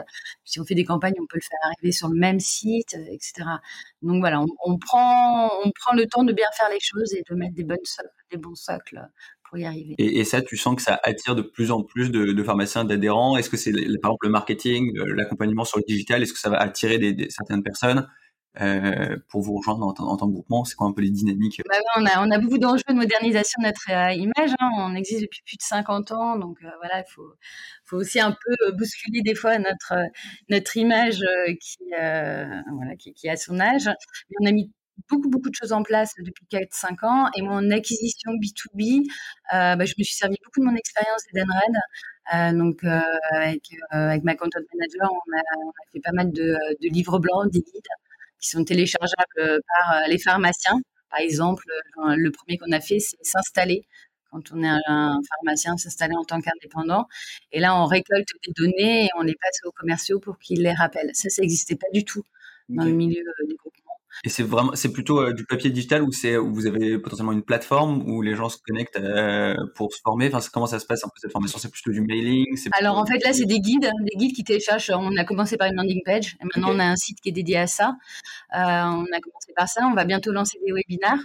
[0.46, 3.46] Si on fait des campagnes, on peut le faire arriver sur le même site, etc.
[4.04, 7.36] Donc voilà, on, prend, on prend le temps de bien faire les choses et de
[7.36, 7.78] mettre des, bonnes
[8.30, 9.02] des bons socles
[9.58, 9.96] y arriver.
[9.98, 13.38] Et, ça, tu sens que ça attire de plus en plus de, pharmaciens, d'adhérents?
[13.38, 16.50] Est-ce que c'est par exemple le marketing, euh, l'accompagnement sur le digital Est-ce que ça
[16.50, 18.08] va attirer des, certaines personnes
[18.62, 20.64] euh, pour vous rejoindre en, tant que groupement?
[20.66, 21.62] C'est quoi un peu les dynamiques?
[21.70, 24.52] Bah on, a, on, a, beaucoup d'enjeux de modernisation de notre euh, image.
[24.60, 24.70] Hein.
[24.78, 27.34] On existe depuis plus de 50 ans, donc voilà, il faut,
[27.86, 29.94] faut, aussi un peu bousculer des fois notre,
[30.50, 31.22] notre image
[31.60, 33.88] qui, voilà, qui, qui, a son âge.
[33.88, 34.72] Mais on a mis
[35.10, 37.30] beaucoup, beaucoup de choses en place depuis 4-5 ans.
[37.36, 39.06] Et mon acquisition B2B,
[39.54, 41.76] euh, bah, je me suis servi beaucoup de mon expérience d'Edenred.
[42.34, 43.02] Euh, donc, euh,
[43.32, 47.20] avec, avec ma content manager, on a, on a, fait pas mal de, de livres
[47.20, 47.84] blancs, des guides
[48.40, 50.80] qui sont téléchargeables par les pharmaciens.
[51.10, 51.66] Par exemple,
[51.98, 53.86] le premier qu'on a fait, c'est s'installer
[54.32, 57.08] quand on est un, pharmacien, s'installer en tant qu'indépendant.
[57.52, 60.74] Et là, on récolte des données et on les passe aux commerciaux pour qu'ils les
[60.74, 61.12] rappellent.
[61.14, 62.24] Ça, ça n'existait pas du tout
[62.70, 63.83] dans le milieu des groupements.
[64.24, 67.44] Et c'est vraiment, c'est plutôt du papier digital ou c'est où vous avez potentiellement une
[67.44, 69.00] plateforme où les gens se connectent
[69.76, 70.30] pour se former?
[70.34, 71.60] Enfin, comment ça se passe un peu cette formation?
[71.60, 74.92] C'est plutôt du mailing Alors en fait là, c'est des guides, des guides qui téléchargent.
[74.92, 77.34] On a commencé par une landing page et maintenant on a un site qui est
[77.34, 77.96] dédié à ça.
[78.52, 79.82] on a commencé par ça.
[79.86, 81.20] On va bientôt lancer des webinaires.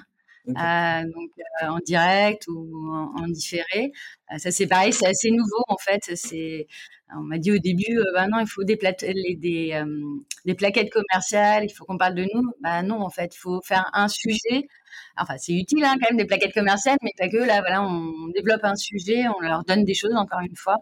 [0.49, 1.31] Euh, donc
[1.63, 3.93] euh, en direct ou en, différé.
[4.33, 6.01] Euh, ça c'est pareil, c'est assez nouveau en fait.
[6.15, 6.67] C'est,
[7.15, 11.85] on m'a dit au début, bah non, il faut des, des, plaquettes commerciales, il faut
[11.85, 12.53] qu'on parle de nous.
[12.61, 14.69] Bah non, en fait, il faut faire un sujet
[15.17, 17.39] Enfin, c'est utile hein, quand même des plaquettes commerciales, mais pas que.
[17.39, 20.79] Là, voilà, on développe un sujet, on leur donne des choses encore une fois,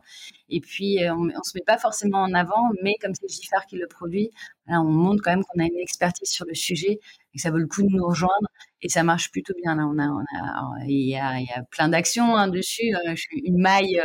[0.48, 3.76] et puis on, ne se met pas forcément en avant, mais comme c'est Giffard qui
[3.76, 4.30] le produit,
[4.68, 6.98] on montre quand même qu'on a une expertise sur le sujet
[7.34, 8.48] et que ça vaut le coup de nous rejoindre,
[8.82, 9.76] et ça marche plutôt bien.
[9.76, 12.94] Là, on a, il y a, plein d'actions hein, dessus.
[13.06, 14.00] Je suis une maille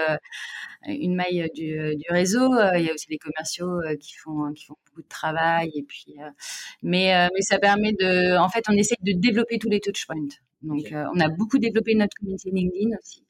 [0.87, 2.49] une maille du, du, réseau.
[2.75, 6.15] Il y a aussi des commerciaux qui font qui font beaucoup de travail et puis
[6.81, 9.79] mais mais ça permet de en fait on essaie de développer tous les
[10.62, 13.23] Donc on a beaucoup développé notre communauté LinkedIn aussi.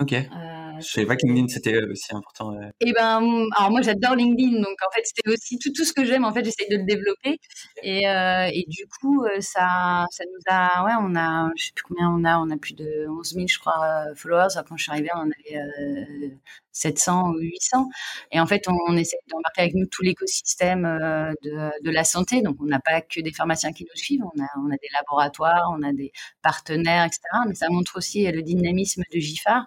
[0.00, 0.12] Ok.
[0.12, 2.52] Euh, je savais pas que LinkedIn c'était aussi important.
[2.60, 5.92] Et eh ben, alors moi j'adore LinkedIn, donc en fait c'était aussi tout, tout ce
[5.92, 6.24] que j'aime.
[6.24, 7.38] En fait, j'essaie de le développer.
[7.84, 11.84] Et, euh, et du coup, ça, ça nous a, ouais, on a, je sais plus
[11.84, 14.48] combien on a, on a plus de 11 000, je crois, followers.
[14.68, 16.36] Quand je suis arrivée, on en avait
[16.74, 17.88] 700 ou 800.
[18.32, 22.42] Et en fait, on, essaie d'embarquer avec nous tout l'écosystème euh, de, de, la santé.
[22.42, 24.88] Donc, on n'a pas que des pharmaciens qui nous suivent, on a, on a des
[24.92, 27.22] laboratoires, on a des partenaires, etc.
[27.48, 29.66] Mais ça montre aussi le dynamisme de GIFAR.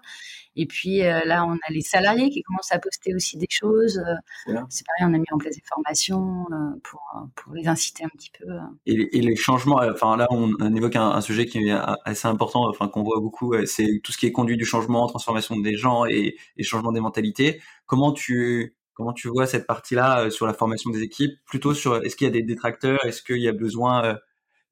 [0.58, 4.00] Et puis euh, là, on a les salariés qui commencent à poster aussi des choses.
[4.00, 6.46] Euh, c'est pareil, on a mis en place des formations
[6.84, 7.02] pour,
[7.36, 8.46] pour les inciter un petit peu.
[8.86, 13.04] Et, les changements, enfin là, on, évoque un, sujet qui est assez important, enfin qu'on
[13.04, 16.64] voit beaucoup, c'est tout ce qui est conduit du changement, transformation des gens et, et
[16.64, 17.62] changement des mentalités.
[17.86, 21.40] Comment tu comment tu vois cette partie-là euh, sur la formation des équipes?
[21.46, 23.06] Plutôt sur est-ce qu'il y a des détracteurs?
[23.06, 24.16] Est-ce qu'il y a besoin euh,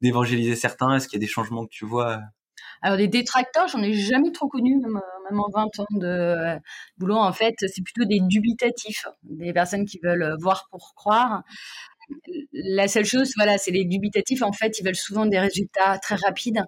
[0.01, 0.95] d'évangéliser certains?
[0.95, 2.19] Est-ce qu'il y a des changements que tu vois?
[2.81, 4.99] Alors, des détracteurs, j'en ai jamais trop connu, même,
[5.31, 6.59] euh, en 20 ans de
[6.97, 7.15] boulot.
[7.15, 11.43] En fait, c'est plutôt des dubitatifs, des personnes qui veulent voir pour croire.
[12.53, 14.41] La seule chose, voilà, c'est les dubitatifs.
[14.41, 16.63] En fait, ils veulent souvent des résultats très rapides.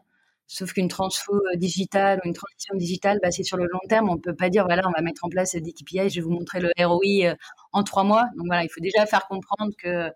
[0.49, 4.09] Sauf qu'une transfo euh, digitale ou une transition digitale, bah, c'est sur le long terme.
[4.09, 6.21] On ne peut pas dire, voilà, on va mettre en place des KPI, je vais
[6.21, 7.35] vous montrer le ROI euh,
[7.73, 8.23] en trois mois.
[8.37, 10.09] Donc voilà, il faut déjà faire comprendre que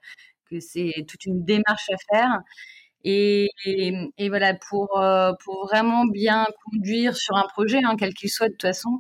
[0.60, 2.41] c'est toute une démarche à faire.
[3.03, 3.49] Et,
[4.29, 8.53] voilà, pour, euh, pour vraiment bien conduire sur un projet, hein, quel qu'il soit, de
[8.53, 8.99] toute façon,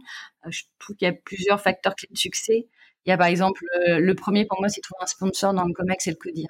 [0.49, 2.67] je trouve qu'il y a plusieurs facteurs clés de succès.
[3.05, 5.73] Il y a par exemple, le premier pour moi, c'est trouver un sponsor dans le
[5.73, 6.47] COMEX et le CODIR.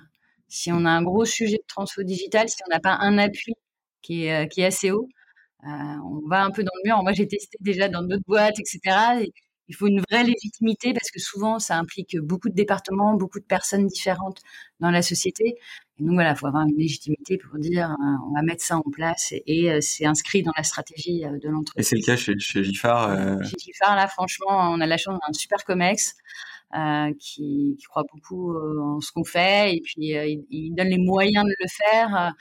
[0.49, 3.53] Si on a un gros sujet de transfo digital, si on n'a pas un appui
[4.01, 5.07] qui est, euh, qui est assez haut.
[5.65, 7.03] Euh, on va un peu dans le mur.
[7.03, 9.29] Moi, j'ai testé déjà dans d'autres boîtes, etc.
[9.71, 13.45] il faut une vraie légitimité parce que souvent, ça implique beaucoup de départements, beaucoup de
[13.45, 14.41] personnes différentes
[14.81, 15.55] dans la société.
[15.97, 18.75] Et donc voilà, il faut avoir une légitimité pour dire euh, on va mettre ça
[18.75, 21.85] en place et, c'est inscrit dans la stratégie de l'entreprise.
[21.85, 25.17] Et c'est le cas chez, chez Gifar Chez Gifar, là, franchement, on a la chance
[25.25, 26.15] d'un super COMEX
[27.19, 31.45] qui, qui, croit beaucoup en ce qu'on fait et puis il, il, donne les moyens
[31.45, 32.33] de le faire.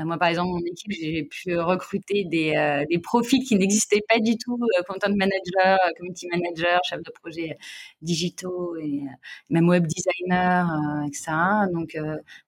[0.00, 4.02] Euh, moi, par exemple, mon équipe, j'ai pu recruter des, euh, des profils qui n'existaient
[4.08, 7.56] pas du tout, euh, content manager, community manager, chef de projet
[8.02, 9.02] digitaux et
[9.50, 10.68] même web designer,
[11.06, 11.32] etc.
[11.72, 11.96] Donc,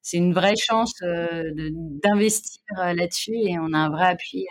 [0.03, 4.47] c'est une vraie chance d'investir là-dessus et on a un vrai appui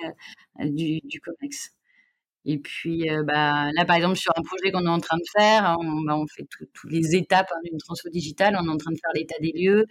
[0.60, 1.77] du COMEX.
[2.50, 5.76] Et puis, bah, là, par exemple, sur un projet qu'on est en train de faire,
[5.82, 8.58] on, bah, on fait toutes les étapes hein, d'une transfo digitale.
[8.58, 9.86] On est en train de faire l'état des lieux,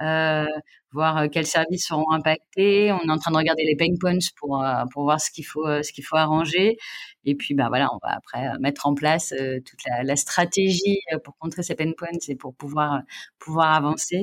[0.00, 0.46] euh,
[0.92, 2.92] voir quels services seront impactés.
[2.92, 5.66] On est en train de regarder les pain points pour, pour voir ce qu'il faut,
[5.82, 6.78] ce qu'il faut arranger.
[7.26, 9.34] Et puis, bah, voilà, on va après mettre en place
[9.66, 13.02] toute la, la, stratégie pour contrer ces pain points et pour pouvoir,
[13.38, 14.22] pouvoir avancer.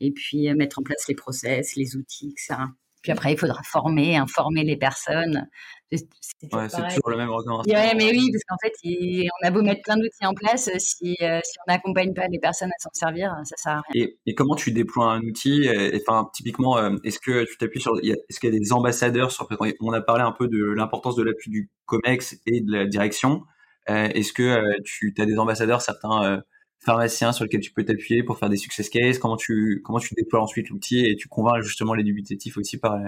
[0.00, 2.56] Et puis, mettre en place les process, les outils, etc.
[3.02, 5.48] Puis après, il faudra former, informer les personnes.
[5.96, 7.78] C'est ouais, toujours le même recommandation.
[7.78, 10.78] Ouais, mais oui, parce qu'en fait, on a beau mettre plein d'outils en place, euh,
[10.78, 14.06] si, euh, si on n'accompagne pas les personnes à s'en servir, ça sert à rien.
[14.06, 17.98] Et, et, comment tu déploies un outil Enfin, typiquement, euh, est-ce que tu t'appuies sur,
[18.02, 19.48] est-ce qu'il y a des ambassadeurs sur
[19.80, 23.42] On a parlé un peu de l'importance de l'appui du Comex et de la direction.
[23.86, 26.42] est-ce que tu as des ambassadeurs, certains
[26.80, 30.14] pharmacien sur lequel tu peux t'appuyer pour faire des success cases Comment tu comment tu
[30.14, 32.98] déploies ensuite l'outil et tu convaincs justement les dubitatifs aussi par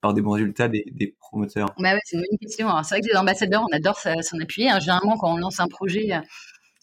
[0.00, 2.68] par des bons résultats des, promoteurs bah c'est une bonne question.
[2.82, 4.70] C'est vrai que les ambassadeurs, on adore s'en appuyer.
[4.70, 4.80] Hein.
[4.80, 6.10] Généralement, quand on lance un projet,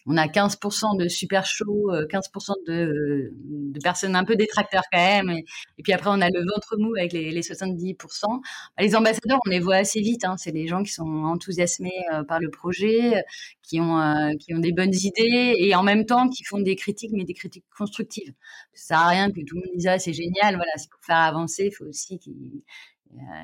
[0.09, 5.29] on a 15% de super chaud, 15% de, de, personnes un peu détracteurs quand même.
[5.77, 7.97] Et, puis après, on a le ventre mou avec les, les 70%.
[7.97, 8.39] Bah,
[8.79, 10.23] les ambassadeurs, on les voit assez vite.
[10.23, 10.35] Hein.
[10.37, 13.21] C'est des gens qui sont enthousiasmés par le projet,
[13.63, 17.11] qui ont, qui ont des bonnes idées et en même temps qui font des critiques,
[17.13, 18.33] mais des critiques constructives.
[18.73, 20.55] Ça sert à rien que tout le monde dise ah, c'est génial.
[20.55, 22.61] Voilà, c'est pour faire avancer, il faut aussi qu'ils euh,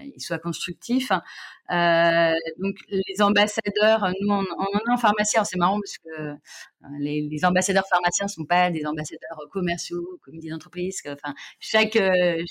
[0.03, 1.11] il soit constructif.
[1.71, 5.37] Euh, donc les ambassadeurs, nous on, en a en pharmacie.
[5.43, 6.35] C'est marrant parce que euh,
[6.99, 11.01] les, ambassadeurs pharmaciens sont pas des ambassadeurs commerciaux, comités d'entreprise.
[11.07, 11.97] Enfin, chaque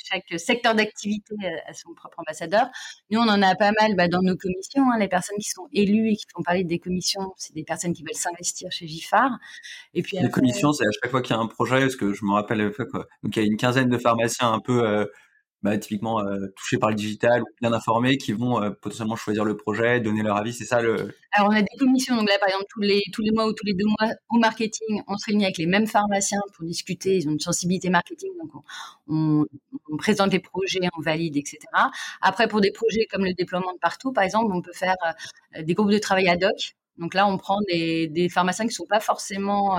[0.04, 1.34] chaque secteur d'activité
[1.66, 2.68] a son propre ambassadeur.
[3.10, 4.90] Nous on en a pas mal bah, dans nos commissions.
[4.90, 7.92] Hein, les personnes qui sont élues et qui font parler des commissions, c'est des personnes
[7.92, 9.38] qui veulent s'investir chez Gifar.
[9.94, 12.12] Et puis les commissions, c'est à chaque fois qu'il y a un projet, parce que
[12.12, 13.06] je me rappelle, quoi.
[13.22, 15.06] donc il y a une quinzaine de pharmaciens un peu
[15.62, 19.56] bah, typiquement euh, touchés par le digital, bien informés, qui vont euh, potentiellement choisir le
[19.56, 20.52] projet, donner leur avis.
[20.52, 21.14] C'est ça le.
[21.32, 22.16] Alors on a des commissions.
[22.16, 24.38] Donc là, par exemple, tous les tous les mois ou tous les deux mois au
[24.38, 27.16] marketing, on se réunit avec les mêmes pharmaciens pour discuter.
[27.16, 28.64] Ils ont une sensibilité marketing, donc
[29.08, 29.46] on,
[29.90, 31.58] on, présente les projets, on valide, etc.
[32.20, 34.96] Après, pour des projets comme le déploiement de partout, par exemple, on peut faire
[35.56, 36.74] euh, des groupes de travail ad hoc.
[36.98, 39.78] Donc là, on prend des, pharmaciens qui sont pas forcément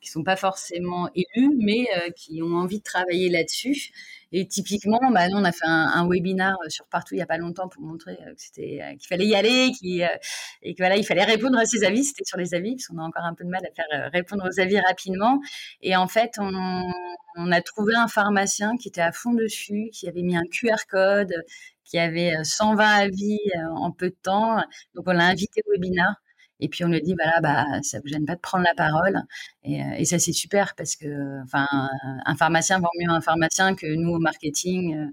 [0.00, 1.86] qui sont pas forcément élus, mais
[2.16, 3.92] qui ont envie de travailler là-dessus
[4.36, 7.26] et typiquement, bah, nous, on a fait un, webinaire euh, sur partout il n'y a
[7.26, 10.02] pas longtemps pour montrer euh, euh, qu'il fallait y aller, qu'il,
[10.62, 12.02] et que voilà, il fallait répondre à ses avis.
[12.02, 14.44] C'était sur les avis, parce qu'on a encore un peu de mal à faire répondre
[14.44, 15.40] aux avis rapidement.
[15.82, 16.82] Et en fait, on,
[17.36, 20.82] on a trouvé un pharmacien qui était à fond dessus, qui avait mis un QR
[20.90, 21.32] code,
[21.84, 23.38] qui avait 120 avis
[23.76, 24.56] en peu de temps.
[24.96, 26.16] Donc, on l'a invité au webinaire.
[26.60, 29.20] Et puis on lui dit voilà bah ça vous gêne pas de prendre la parole
[29.64, 31.66] et, euh, ça c'est super parce que enfin
[32.24, 35.06] un pharmacien vend mieux un pharmacien que nous au marketing euh,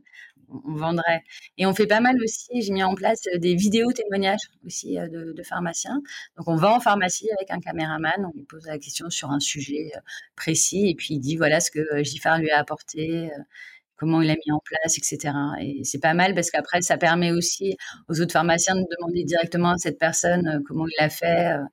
[0.65, 1.23] on vendrait.
[1.57, 5.07] Et on fait pas mal aussi, j'ai mis en place des vidéos témoignages aussi euh,
[5.07, 6.01] de, pharmaciens.
[6.37, 9.39] Donc on va en pharmacie avec un caméraman, on lui pose la question sur un
[9.39, 9.91] sujet
[10.35, 13.29] précis et puis il dit voilà ce que Gifar lui a apporté,
[14.01, 15.31] comment il a mis en place, etc.
[15.61, 17.77] Et c'est pas mal parce qu'après, ça permet aussi
[18.09, 21.63] aux autres pharmaciens de demander directement à cette personne euh, comment il a fait euh,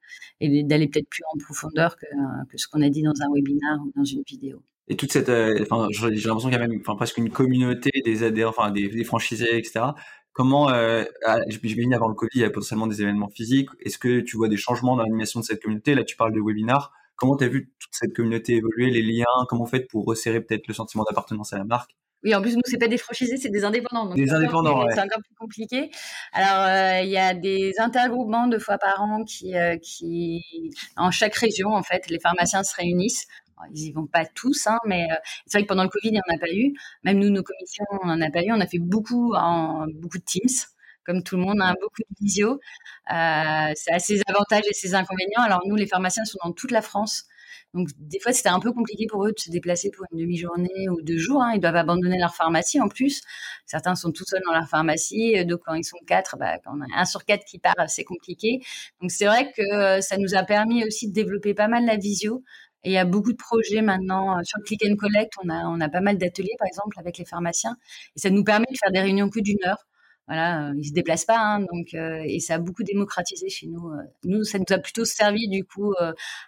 [0.40, 3.78] et d'aller peut-être plus en profondeur que, euh, ce qu'on a dit dans un webinaire
[3.82, 4.62] ou dans une vidéo.
[4.88, 8.70] Et toute cette, j'ai l'impression qu'il y a même, presque une communauté des adhérents, enfin,
[8.70, 9.80] des, franchisés, etc.
[10.32, 11.04] Comment, euh,
[11.48, 13.70] j'imagine avant le Covid, il y a potentiellement des événements physiques.
[13.80, 15.94] Est-ce que tu vois des changements dans l'animation de cette communauté?
[15.94, 16.92] Là, tu parles de webinaires.
[17.16, 19.24] Comment tu as vu toute cette communauté évoluer, les liens?
[19.48, 21.96] Comment vous faites pour resserrer peut-être le sentiment d'appartenance à la marque?
[22.24, 24.06] Oui, en plus, nous, c'est pas des franchisés, c'est des indépendants.
[24.06, 25.90] Donc des indépendants, C'est encore plus compliqué.
[26.32, 30.42] Alors, euh, il y a des intergroupements deux fois par an qui, euh, qui,
[30.96, 33.26] en chaque région, en fait, les pharmaciens se réunissent.
[33.72, 35.14] ils y vont pas tous, hein, mais euh,
[35.46, 36.74] c'est vrai que pendant le Covid, il n'y en a pas eu.
[37.04, 38.50] Même nous, nos commissions, on n'en a pas eu.
[38.52, 40.66] On a fait beaucoup, en, beaucoup de Teams
[41.08, 42.50] comme tout le monde, a hein, beaucoup de visio.
[42.50, 45.40] Euh, ça a ses avantages et ses inconvénients.
[45.40, 47.24] Alors nous, les pharmaciens sont dans toute la France.
[47.74, 50.88] Donc, des fois, c'était un peu compliqué pour eux de se déplacer pour une demi-journée
[50.90, 51.42] ou deux jours.
[51.42, 51.52] Hein.
[51.54, 53.22] Ils doivent abandonner leur pharmacie en plus.
[53.66, 55.44] Certains sont tout seuls dans leur pharmacie.
[55.44, 58.04] Donc, quand ils sont quatre, bah, quand on a un sur quatre qui part, c'est
[58.04, 58.60] compliqué.
[59.00, 61.96] Donc, c'est vrai que euh, ça nous a permis aussi de développer pas mal la
[61.96, 62.42] visio.
[62.84, 65.32] Et il y a beaucoup de projets maintenant euh, sur click and collect.
[65.44, 67.76] On a, on a pas mal d'ateliers, par exemple, avec les pharmaciens.
[68.16, 69.87] Et ça nous permet de faire des réunions que d'une heure
[70.28, 73.90] voilà, ils se déplacent pas, hein, donc et ça a beaucoup démocratisé chez nous.
[74.24, 75.94] Nous, ça nous a plutôt servi du coup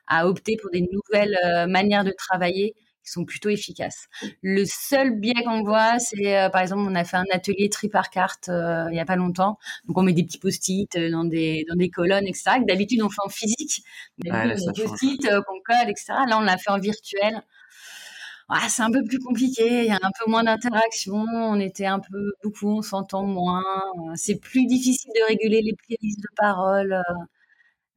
[0.07, 4.09] à opter pour des nouvelles manières de travailler qui sont plutôt efficaces.
[4.43, 8.11] Le seul biais qu'on voit, c'est par exemple, on a fait un atelier tri par
[8.11, 11.77] carte il y a pas longtemps, donc on met des petits post-it dans des dans
[11.77, 12.59] des colonnes, etc.
[12.69, 13.83] D'habitude, on fait en physique,
[14.19, 16.13] des post-it qu'on colle, etc.
[16.29, 17.43] Là, on l'a fait en virtuel
[18.69, 22.01] c'est un peu plus compliqué, il y a un peu moins d'interaction, on était un
[22.01, 23.63] peu beaucoup, on s'entend moins.
[24.17, 27.01] C'est plus difficile de réguler les prises de parole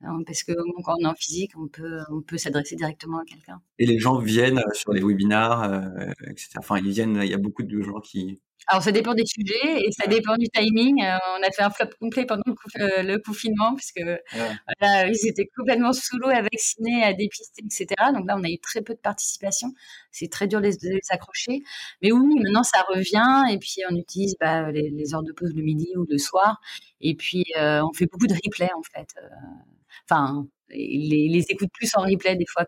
[0.03, 0.51] euh, parce que
[0.83, 3.61] quand on est en physique, on peut, s'adresser directement à quelqu'un.
[3.79, 6.49] Et les gens viennent euh, sur les webinaires, euh, etc.
[6.57, 9.85] Enfin, ils viennent, il y a beaucoup de gens qui, alors, ça dépend des sujets
[9.85, 11.03] et ça dépend du timing.
[11.03, 15.49] Euh, on a fait un flop complet pendant le, euh, confinement, puisque voilà, ils étaient
[15.57, 17.87] complètement sous l'eau à vacciner, à dépister, etc.
[18.13, 19.73] Donc là, on a eu très peu de participation.
[20.11, 21.61] C'est très dur de les, accrocher.
[22.01, 23.53] Mais oui, maintenant, ça revient.
[23.53, 26.61] Et puis, on utilise bah, les, heures de pause le midi ou le soir.
[27.01, 29.09] Et puis, euh, on fait beaucoup de replay, en fait.
[30.09, 32.65] Enfin, les, les écoute plus en replay des fois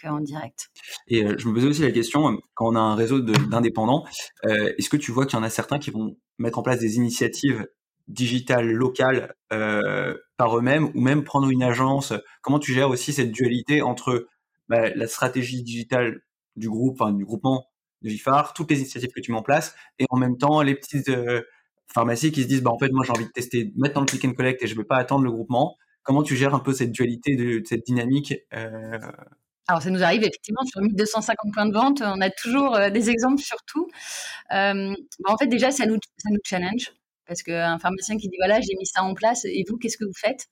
[0.00, 0.70] qu'en direct.
[1.08, 4.04] Et euh, je me posais aussi la question, euh, quand on a un réseau d'indépendants,
[4.46, 6.78] euh, est-ce que tu vois qu'il y en a certains qui vont mettre en place
[6.78, 7.66] des initiatives
[8.06, 12.12] digitales locales par eux-mêmes ou même prendre une agence?
[12.42, 14.28] Comment tu gères aussi cette dualité entre
[14.68, 16.20] bah, la stratégie digitale
[16.56, 17.66] du groupe, enfin du groupement
[18.02, 20.74] de Gifar, toutes les initiatives que tu mets en place, et en même temps les
[20.74, 21.10] petites
[21.92, 24.24] pharmacies qui se disent bah en fait moi j'ai envie de tester, dans le click
[24.26, 26.72] and collect et je ne veux pas attendre le groupement comment tu gères un peu
[26.72, 28.34] cette dualité, de, cette dynamique
[29.66, 32.02] alors, ça nous arrive effectivement sur 1250 points de vente.
[32.02, 33.88] On a toujours des exemples sur tout.
[34.50, 34.74] Bah,
[35.24, 36.92] en fait, déjà, ça nous, ça nous challenge.
[37.26, 40.04] Parce qu'un pharmacien qui dit voilà, j'ai mis ça en place, et vous, qu'est-ce que
[40.04, 40.46] vous faites?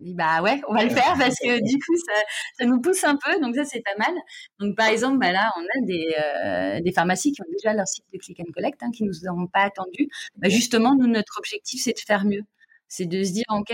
[0.00, 2.22] On dit bah ouais, on va le faire parce que du coup ça,
[2.58, 4.14] ça nous pousse un peu, donc ça c'est pas mal.
[4.58, 7.86] Donc par exemple, bah là on a des, euh, des pharmacies qui ont déjà leur
[7.86, 10.08] site de click and collect, hein, qui nous ont pas attendu.
[10.36, 12.42] Bah, justement, nous notre objectif c'est de faire mieux,
[12.94, 13.72] c'est de se dire ok,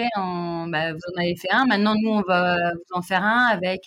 [0.71, 3.83] bah, vous en avez fait un, maintenant nous on va vous en faire un avec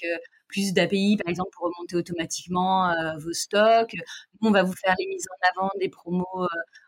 [0.47, 3.95] plus d'API, par exemple, pour remonter automatiquement vos stocks.
[4.41, 6.25] Nous, on va vous faire les mises en avant des promos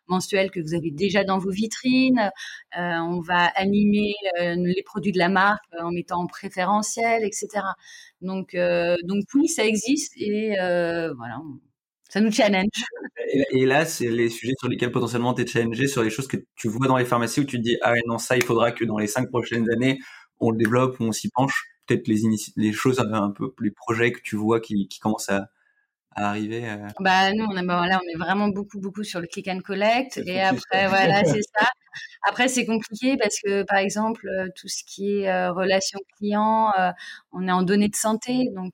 [0.07, 2.29] mensuelles que vous avez déjà dans vos vitrines.
[2.75, 7.47] On va animer les produits de la marque en mettant en préférentiel, etc.
[8.21, 10.55] Donc, donc oui, ça existe et
[11.15, 11.39] voilà,
[12.13, 12.67] ça nous challenge.
[13.51, 16.37] Et, là, c'est les sujets sur lesquels potentiellement tu es challengé, sur les choses que
[16.55, 18.85] tu vois dans les pharmacies où tu te dis, ah non, ça, il faudra que
[18.85, 19.97] dans les cinq prochaines années,
[20.39, 22.21] on le développe on s'y penche peut-être les,
[22.55, 25.47] les choses un peu plus projets que tu vois qui, qui commencent à,
[26.11, 26.87] à arriver euh?
[26.99, 30.21] Bah nous on est bah, on est vraiment beaucoup beaucoup sur le click and collect
[30.25, 31.67] et après voilà c'est ça.
[32.23, 36.71] Après c'est compliqué parce que par exemple euh, tout ce qui est euh, relation client,
[37.31, 38.73] on est en données de santé donc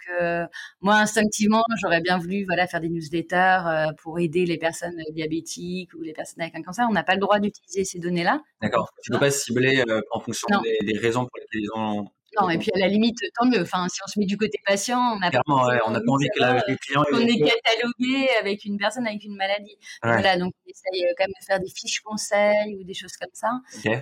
[0.81, 6.01] moi instinctivement j'aurais bien voulu voilà faire des newsletters pour aider les personnes diabétiques ou
[6.01, 6.85] les personnes avec un cancer.
[6.89, 8.41] On n'a pas le droit d'utiliser ces données là.
[8.61, 8.89] D'accord.
[9.03, 12.09] Tu ne peux pas cibler en fonction des, des, raisons pour lesquelles ils ont
[12.49, 13.61] et puis à la limite, tant mieux.
[13.61, 16.11] Enfin, si on se met du côté patient, on n'a pas, ouais, on a pas
[16.11, 19.77] envie que la, le client on est catalogué avec une personne avec une maladie.
[20.03, 23.13] Voilà, donc on essaye euh, quand même de faire des fiches conseils ou des choses
[23.17, 23.49] comme ça.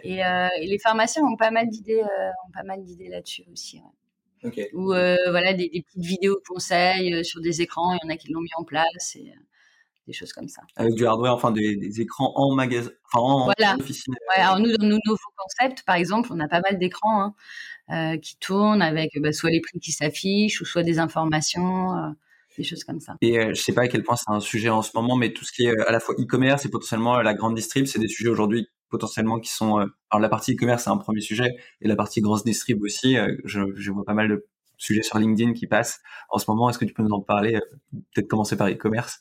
[0.04, 3.46] Et, euh, et, les pharmaciens ont pas mal d'idées, euh, ont pas mal d'idées là-dessus
[3.52, 3.78] aussi.
[3.78, 3.92] Ouais.
[4.74, 7.94] Ou euh, voilà des, des, petites vidéos conseils euh, sur des écrans.
[7.94, 9.16] Il y en a qui l'ont mis en place.
[9.16, 9.34] Et,
[10.08, 10.62] des choses comme ça.
[10.78, 13.76] Avec du hardware, enfin des, des écrans en magasin, enfin en, voilà.
[13.78, 14.16] officine.
[14.30, 17.36] Ouais, alors nous, dans nos nouveaux concepts, par exemple, on a pas mal d'écrans hein,
[17.92, 21.94] euh, qui tournent avec bah, soit les prix qui s'affichent ou soit des informations.
[21.96, 22.10] Euh,
[22.58, 23.18] des choses comme ça.
[23.22, 25.32] Et euh, je sais pas à quel point c'est un sujet en ce moment, mais
[25.32, 28.08] tout ce qui est à la fois e-commerce et potentiellement la grande distrib, c'est des
[28.08, 29.78] sujets aujourd'hui potentiellement qui sont.
[29.78, 33.16] alors la partie e-commerce c'est un premier sujet et la partie grande distrib aussi.
[33.44, 36.68] Je, je, vois pas mal de sujets sur LinkedIn qui passent en ce moment.
[36.68, 37.60] Est-ce que tu peux nous en parler
[38.16, 39.20] Peut-être commencer par e-commerce?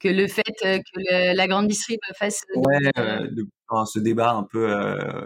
[0.00, 3.46] Que le fait que la grande distrib fasse ouais, euh, de,
[3.86, 4.68] ce débat un peu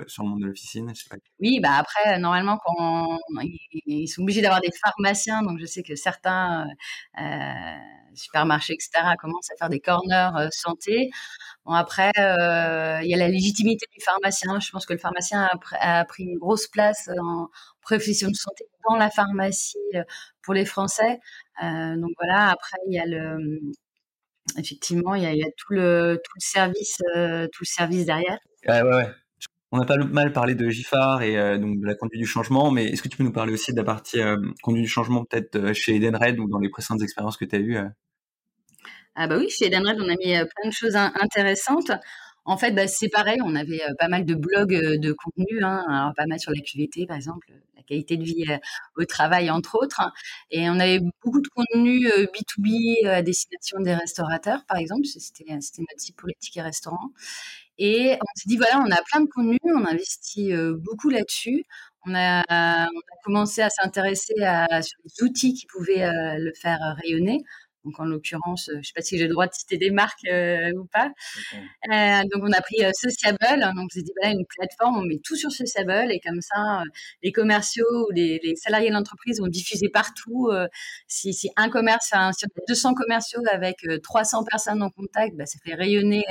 [0.07, 0.93] sur le monde de l'officine.
[1.41, 3.19] Oui, bah après normalement quand
[3.87, 6.67] ils sont obligés d'avoir des pharmaciens, donc je sais que certains
[7.19, 7.23] euh,
[8.15, 11.11] supermarchés etc commencent à faire des corners santé.
[11.65, 14.59] Bon après il y a la légitimité du pharmacien.
[14.59, 15.49] Je pense que le pharmacien
[15.81, 17.49] a, a pris une grosse place en
[17.81, 19.79] profession de santé dans la pharmacie
[20.43, 21.21] pour les Français.
[21.63, 22.51] donc voilà.
[22.51, 23.61] Après il y a le
[24.59, 28.39] effectivement, il y a, tout, le, tout, le service, euh, tout le service derrière.
[28.67, 29.11] Ouais, ouais, ouais.
[29.73, 32.71] On a pas mal parlé de GIFAR et euh, donc de la conduite du changement,
[32.71, 35.25] mais est-ce que tu peux nous parler aussi de la partie euh, conduite du changement,
[35.25, 37.79] peut-être chez Edenred ou dans les précédentes expériences que tu as eues
[39.17, 41.91] Ah bah oui, chez Edenred, on a mis plein de choses intéressantes.
[42.47, 46.13] En fait, bah, c'est pareil, on avait pas mal de blogs de contenu, hein, alors
[46.15, 48.45] pas mal sur la QVT par exemple, la qualité de vie
[48.97, 50.03] au travail entre autres,
[50.51, 55.63] et on avait beaucoup de contenu B2B à destination des restaurateurs par exemple, c'était notre
[56.01, 57.11] site pour les tickets restaurants.
[57.79, 61.65] Et on s'est dit voilà, on a plein de contenu, on investit beaucoup là-dessus.
[62.07, 62.53] On a, on
[62.99, 67.43] a commencé à s'intéresser à sur les outils qui pouvaient le faire rayonner.
[67.85, 70.25] Donc en l'occurrence, je ne sais pas si j'ai le droit de citer des marques
[70.27, 71.13] euh, ou pas.
[71.91, 73.39] Euh, donc on a pris euh, Sociable.
[73.61, 76.83] Donc on s'est dit voilà une plateforme, on met tout sur Sociable et comme ça
[77.23, 80.51] les commerciaux ou les, salariés de l'entreprise vont diffuser partout.
[81.07, 85.59] si, si, un commerce, enfin, sur 200 commerciaux avec 300 personnes en contact, bah, ça
[85.65, 86.25] fait rayonner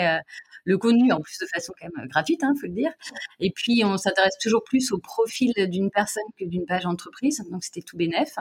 [0.65, 2.91] le contenu en plus de façon quand même gratuite, hein, faut le dire.
[3.39, 7.43] Et puis on s'intéresse toujours plus au profil d'une personne que d'une page entreprise.
[7.51, 8.35] Donc c'était tout bénef.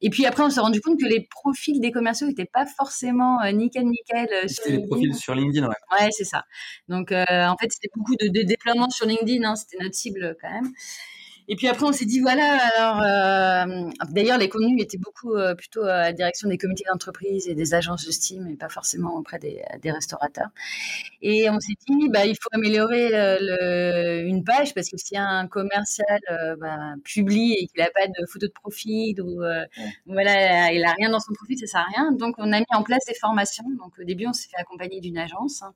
[0.00, 3.40] Et puis après, on s'est rendu compte que les profils des commerciaux n'étaient pas forcément
[3.42, 4.28] euh, nickel nickel.
[4.32, 5.74] Euh, c'était les profils sur LinkedIn, ouais.
[5.92, 6.44] Ouais, c'est ça.
[6.88, 9.48] Donc euh, en fait, c'était beaucoup de, de déploiements sur LinkedIn.
[9.48, 10.72] Hein, c'était notre cible quand même.
[11.46, 15.54] Et puis après, on s'est dit, voilà, alors, euh, d'ailleurs, les contenus étaient beaucoup euh,
[15.54, 19.14] plutôt à la direction des comités d'entreprise et des agences de Steam et pas forcément
[19.16, 20.48] auprès des, des restaurateurs.
[21.20, 25.16] Et on s'est dit, bah, il faut améliorer euh, le, une page parce que si
[25.18, 26.18] un commercial
[26.58, 29.42] bah, publie et qu'il n'a pas de photo de profil ou
[30.06, 32.12] voilà, il n'a rien dans son profil, ça sert à rien.
[32.12, 33.64] Donc, on a mis en place des formations.
[33.78, 35.62] Donc, au début, on s'est fait accompagner d'une agence.
[35.62, 35.74] Hein.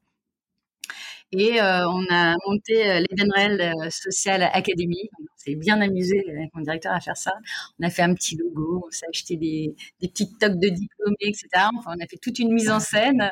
[1.33, 5.11] Et euh, on a monté euh, l'Edenrel euh, Social Academy.
[5.21, 7.33] On s'est bien amusé avec mon directeur à faire ça.
[7.79, 11.49] On a fait un petit logo, on s'est acheté des, petites toques de diplômés, etc.
[11.77, 13.31] Enfin, on a fait toute une mise en scène.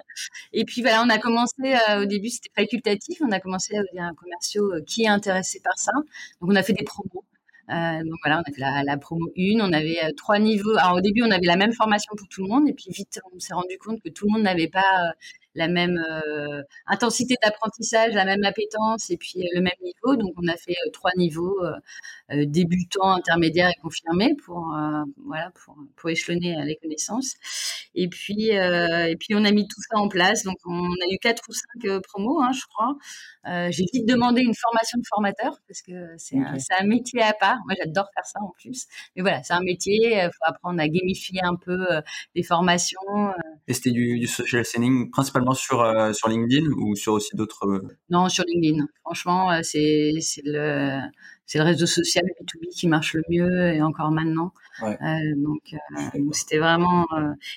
[0.52, 1.54] Et puis voilà, on a commencé,
[1.98, 5.92] au début c'était facultatif, on a commencé à dire commerciaux qui est intéressé par ça.
[6.40, 7.24] Donc on a fait des promos.
[7.68, 10.76] donc voilà, on a fait la, la, promo 1, on avait trois niveaux.
[10.76, 13.20] Alors au début, on avait la même formation pour tout le monde, et puis vite,
[13.34, 15.14] on s'est rendu compte que tout le monde n'avait pas
[15.56, 20.16] la même euh, intensité d'apprentissage, la même appétence et puis euh, le même niveau.
[20.16, 21.56] Donc on a fait euh, trois niveaux
[22.30, 24.74] débutants, intermédiaires et confirmés pour
[25.24, 27.34] voilà pour, pour échelonner les connaissances.
[27.94, 30.42] Et puis et puis on a mis tout ça en place.
[30.42, 32.96] Donc on a eu quatre ou cinq promos, hein, je crois.
[33.70, 37.58] J'ai vite demandé une formation de formateur parce que c'est un, un, métier à part.
[37.66, 38.86] Moi j'adore faire ça en plus.
[39.14, 40.16] Mais voilà, c'est un métier.
[40.16, 41.78] Il faut apprendre à gamifier un peu
[42.34, 42.98] les formations.
[43.68, 47.66] Et c'était du, du social selling principalement sur, euh, sur LinkedIn ou sur aussi d'autres
[47.66, 48.86] euh, Non, sur LinkedIn.
[49.02, 50.12] Franchement, euh, c'est
[50.44, 51.00] le,
[51.54, 54.52] le réseau social B2B qui marche le mieux et encore maintenant.
[55.36, 55.74] donc,
[56.32, 57.06] c'était vraiment.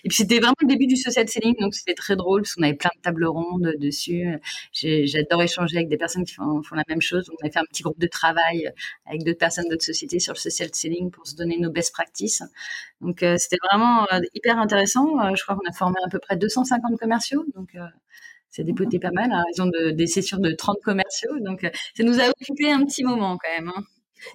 [0.04, 1.56] Et puis, c'était vraiment le début du social selling.
[1.60, 4.26] Donc, c'était très drôle parce qu'on avait plein de tables rondes dessus.
[4.74, 7.26] J'adore échanger avec des personnes qui font, font, la même chose.
[7.26, 8.72] Donc, on a fait un petit groupe de travail
[9.06, 12.44] avec d'autres personnes d'autres sociétés sur le social selling pour se donner nos best practices.
[13.02, 15.20] Donc euh, c'était vraiment euh, hyper intéressant.
[15.20, 17.76] Euh, je crois qu'on a formé à peu près 250 commerciaux, donc
[18.50, 21.39] c'est dépoté pas mal à raison de, des sessions de 30 commerciaux.
[21.41, 23.72] Donc ça nous a occupé un petit moment quand même.
[23.76, 23.84] Hein.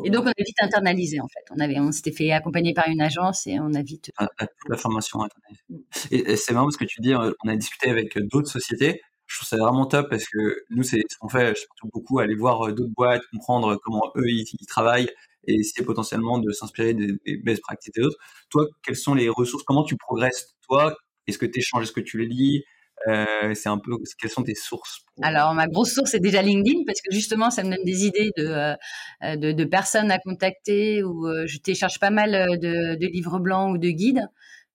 [0.04, 1.44] Et donc on a vite internalisé en fait.
[1.50, 4.10] On avait, on s'était fait accompagner par une agence et on a vite.
[4.16, 5.20] À, toute la formation.
[5.68, 5.76] Mm.
[6.10, 9.00] Et, c'est marrant parce que tu dis, on a discuté avec d'autres sociétés.
[9.26, 12.34] Je trouve ça vraiment top parce que nous, c'est ce qu'on fait surtout beaucoup, aller
[12.34, 15.08] voir d'autres boîtes, comprendre comment eux ils travaillent
[15.46, 18.18] et essayer potentiellement de s'inspirer des, best practices et autres.
[18.50, 19.62] Toi, quelles sont les ressources?
[19.64, 20.96] Comment tu progresses toi?
[21.26, 22.64] Est-ce que tu échanges Est-ce que tu les lis?
[23.08, 26.84] Euh, c'est un peu quelles sont tes sources Alors ma grosse source c'est déjà LinkedIn
[26.86, 31.02] parce que justement ça me donne des idées de euh, de, de, personnes à contacter
[31.02, 34.26] ou euh, je télécharge pas mal de, de, livres blancs ou de guides.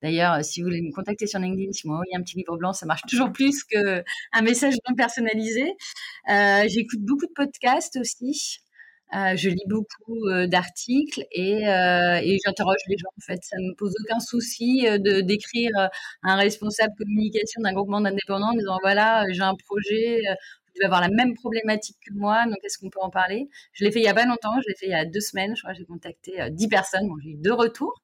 [0.01, 2.71] D'ailleurs, si vous voulez me contacter sur LinkedIn, si vous m'envoyez un petit livre blanc,
[2.71, 5.73] ça marche toujours plus qu'un message non personnalisé.
[6.27, 8.61] J'écoute beaucoup de podcasts aussi.
[9.15, 13.09] Euh, je lis beaucoup euh, d'articles et, euh, et j'interroge les gens.
[13.17, 15.71] En fait, ça me pose aucun souci de d'écrire
[16.23, 20.21] un responsable communication d'un groupement d'indépendants en disant voilà, j'ai un projet.
[20.67, 23.49] Vous devez avoir la même problématique que moi, donc est-ce qu'on peut en parler?
[23.73, 25.19] Je l'ai fait il y a pas longtemps, je l'ai fait il y a deux
[25.19, 27.99] semaines, je crois, j'ai contacté dix personnes, bon, j'ai eu deux retours,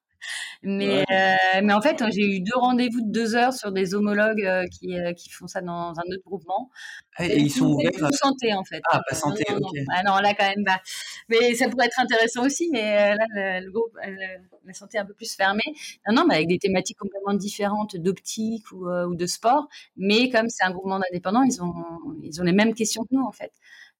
[0.62, 4.44] mais, euh, mais en fait, j'ai eu deux rendez-vous de deux heures sur des homologues
[4.44, 6.70] euh, qui, euh, qui font ça dans un autre groupement.
[7.16, 8.12] Ah, et, ils sont ouverts à...
[8.12, 8.80] santé, en fait.
[8.90, 9.78] Ah, pas santé, non, ok.
[9.94, 10.80] Ah non, là, quand même pas.
[11.28, 13.96] Mais ça pourrait être intéressant aussi, mais là, le, groupe,
[14.64, 15.62] la santé est un peu plus fermée.
[16.08, 19.68] Non, non, mais avec des thématiques complètement différentes d'optique ou, ou, de sport.
[19.96, 21.74] Mais comme c'est un groupement d'indépendants, ils ont,
[22.22, 23.52] ils ont les mêmes questions que nous, en fait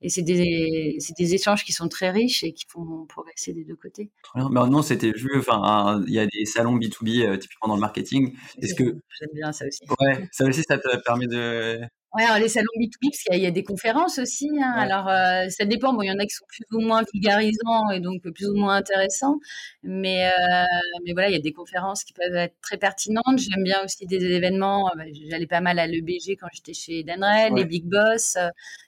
[0.03, 3.77] et c'est des, des échanges qui sont très riches et qui font progresser des deux
[3.77, 4.11] côtés.
[4.35, 8.35] Maintenant, c'était vu, enfin, il y a des salons B2B euh, typiquement dans le marketing.
[8.61, 9.81] Est-ce que j'aime bien ça aussi.
[10.01, 11.81] Ouais, ça aussi, ça te permet de
[12.17, 14.49] Ouais, alors les salons B2B, parce qu'il y, a des conférences aussi.
[14.59, 14.73] Hein.
[14.75, 15.93] Alors, euh, ça dépend.
[15.93, 18.57] Bon, il y en a qui sont plus ou moins vulgarisants et donc plus ou
[18.57, 19.39] moins intéressants.
[19.83, 20.65] Mais, euh,
[21.05, 23.37] mais voilà, il y a des conférences qui peuvent être très pertinentes.
[23.37, 24.91] J'aime bien aussi des événements.
[24.97, 28.39] Bah, j'allais pas mal à l'EBG quand j'étais chez Danrel, les Big Boss.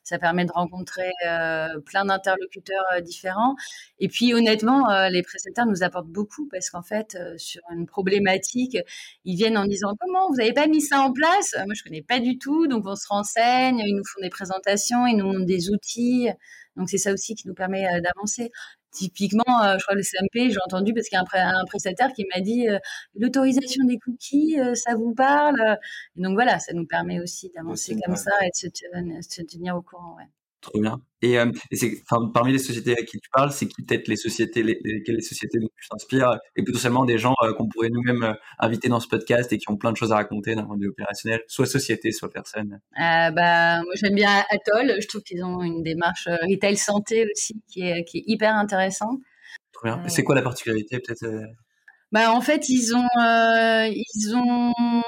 [0.04, 3.56] ça permet de rencontrer euh, plein d'interlocuteurs différents.
[3.98, 8.78] Et puis, honnêtement, les prestataires nous apportent beaucoup parce qu'en fait, sur une problématique,
[9.26, 11.54] ils viennent en disant comment vous n'avez pas mis ça en place?
[11.66, 12.66] Moi, je connais pas du tout.
[12.68, 16.28] Donc, on se renseignent, ils nous font des présentations, ils nous montrent des outils.
[16.76, 18.50] Donc c'est ça aussi qui nous permet euh, d'avancer.
[18.90, 22.24] Typiquement, euh, je crois le CMP, j'ai entendu parce qu'il y a un, prestataire qui
[22.34, 22.78] m'a dit euh,
[23.16, 25.78] l'autorisation des cookies, ça vous parle?
[26.16, 30.16] Donc voilà, ça nous permet aussi d'avancer comme ça et de se, tenir au courant.
[30.16, 30.24] Ouais.
[30.60, 31.00] Trop bien.
[31.22, 32.02] Et, euh, c'est,
[32.34, 35.22] parmi les sociétés à qui tu parles, c'est qui peut-être les sociétés, les, lesquelles les
[35.22, 38.98] sociétés dont tu t'inspires, et potentiellement des gens euh, qu'on pourrait nous-mêmes euh, inviter dans
[38.98, 41.42] ce podcast et qui ont plein de choses à raconter d'un point de vue opérationnel,
[41.46, 42.80] soit société, soit personne?
[42.96, 44.94] bah, moi j'aime bien Atoll.
[45.00, 49.20] Je trouve qu'ils ont une démarche retail santé aussi qui est, qui est hyper intéressante.
[49.72, 50.02] Trop bien.
[50.08, 51.24] c'est quoi la particularité peut-être
[52.10, 53.06] Bah en fait ils ont
[53.90, 55.02] ils ont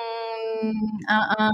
[1.08, 1.50] un,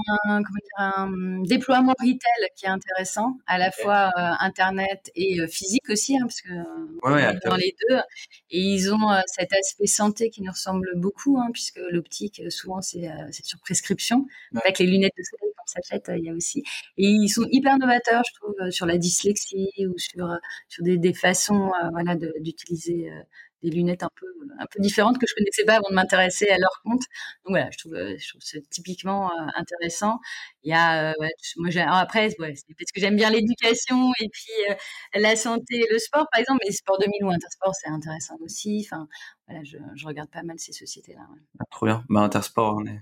[0.77, 6.17] un, déploiement retail qui est intéressant, à la fois euh, internet et euh, physique aussi,
[6.17, 6.49] hein, parce que
[7.47, 7.97] dans les deux.
[8.51, 12.81] Et ils ont euh, cet aspect santé qui nous ressemble beaucoup, hein, puisque l'optique souvent
[12.81, 13.09] c'est
[13.43, 14.25] sur prescription.
[14.55, 16.63] Avec les lunettes de soleil comme ça fait, il y a aussi.
[16.97, 20.27] Et ils sont hyper novateurs, je trouve, sur la dyslexie ou sur
[20.69, 23.09] sur des, des façons, voilà, d'utiliser
[23.63, 24.27] des lunettes un peu
[24.59, 27.01] un peu différentes que je connaissais pas avant de m'intéresser à leur compte.
[27.45, 30.19] Donc voilà, je trouve, euh, je trouve c'est typiquement euh, intéressant.
[30.63, 31.27] Il y a, euh,
[31.57, 34.75] moi après, ouais, parce que j'aime bien l'éducation et puis
[35.15, 38.85] la santé, et le sport par exemple, mais Sport 2000 ou Intersport, c'est intéressant aussi.
[38.85, 39.07] Enfin,
[39.47, 41.25] voilà, je, je, regarde pas mal ces sociétés-là.
[41.59, 42.03] Ah, trop bien.
[42.09, 43.01] Bah, Intersport, on est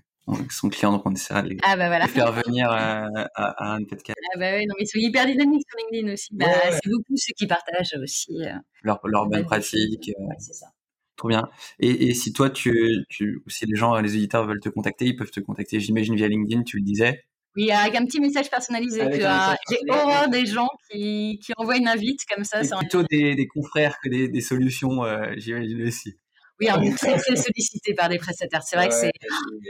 [0.49, 2.07] son client, donc on essaiera de les, ah bah voilà.
[2.07, 4.17] faire venir à, à, un podcast.
[4.33, 6.29] Ah bah oui, non, mais ils sont hyper dynamiques sur LinkedIn aussi.
[6.33, 8.31] Bah, C'est beaucoup ceux qui partagent aussi.
[8.41, 8.53] Euh,
[8.83, 10.11] leur, leur bonne pratique.
[10.17, 10.67] Ouais, c'est ça.
[11.15, 11.47] Trop bien.
[11.79, 15.15] Et, et, si toi, tu, tu, si les gens, les éditeurs veulent te contacter, ils
[15.15, 17.23] peuvent te contacter, j'imagine, via LinkedIn, tu le disais.
[17.55, 19.01] Oui, avec un petit message personnalisé.
[19.13, 22.63] J'ai horreur des gens qui, qui envoient une invite comme ça.
[22.63, 26.17] C'est plutôt des, des, confrères que des, des solutions, euh, j'imagine aussi.
[26.59, 28.63] Oui, on est très, très sollicité par des prestataires.
[28.63, 29.11] C'est vrai que c'est,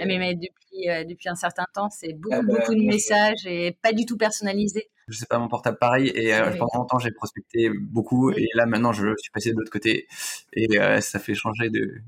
[0.06, 3.46] mais, mais, depuis, euh, depuis un certain temps, c'est beaucoup, ah bah, beaucoup de messages
[3.46, 4.90] et pas du tout personnalisés.
[5.08, 8.66] Je sais pas mon portable pareil et euh, pendant longtemps j'ai prospecté beaucoup et là
[8.66, 10.08] maintenant je suis passé de l'autre côté
[10.54, 12.02] et euh, ça fait changer de.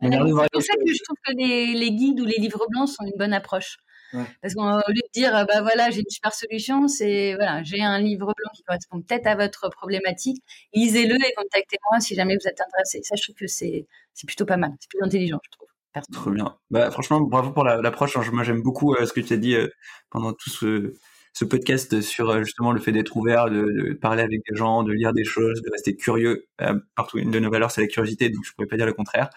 [0.00, 3.04] C'est pour ça que je trouve que les, les guides ou les livres blancs sont
[3.04, 3.76] une bonne approche.
[4.12, 7.98] Parce qu'au lieu de dire, bah voilà, j'ai une super solution, c'est voilà, j'ai un
[7.98, 10.42] livre blanc qui correspond peut-être à votre problématique,
[10.74, 13.00] lisez-le et contactez-moi si jamais vous êtes intéressé.
[13.02, 13.86] Ça, je trouve que c'est
[14.26, 15.66] plutôt pas mal, c'est plus intelligent, je trouve.
[16.12, 16.56] Trop bien.
[16.70, 18.16] Bah, franchement, bravo pour l'approche.
[18.32, 19.68] moi, j'aime beaucoup euh, ce que tu as dit euh,
[20.10, 20.94] pendant tout ce,
[21.32, 24.92] ce podcast sur euh, justement le fait d'être ouvert, de, parler avec des gens, de
[24.92, 26.46] lire des choses, de rester curieux.
[26.94, 29.30] partout, une de nos valeurs, c'est la curiosité, donc je pourrais pas dire le contraire.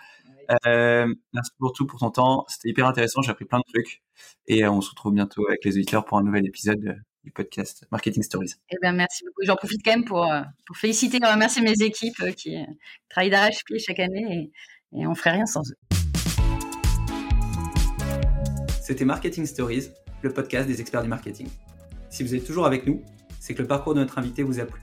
[0.65, 2.45] Euh, merci pour tout, pour ton temps.
[2.47, 3.21] C'était hyper intéressant.
[3.21, 4.01] J'ai appris plein de trucs.
[4.47, 6.93] Et euh, on se retrouve bientôt avec les auditeurs pour un nouvel épisode euh,
[7.23, 8.53] du podcast Marketing Stories.
[8.71, 9.41] Eh bien, merci beaucoup.
[9.45, 10.27] J'en profite quand même pour,
[10.65, 12.57] pour féliciter et remercier mes équipes qui
[13.09, 14.51] travaillent d'arrache-pied chaque année
[14.93, 15.75] et, et on ferait rien sans eux.
[18.81, 19.89] C'était Marketing Stories,
[20.23, 21.47] le podcast des experts du marketing.
[22.09, 23.03] Si vous êtes toujours avec nous,
[23.39, 24.81] c'est que le parcours de notre invité vous a plu.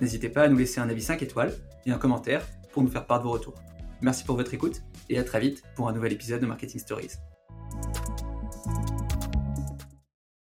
[0.00, 1.54] N'hésitez pas à nous laisser un avis 5 étoiles
[1.86, 3.54] et un commentaire pour nous faire part de vos retours.
[4.00, 7.12] Merci pour votre écoute et à très vite pour un nouvel épisode de Marketing Stories.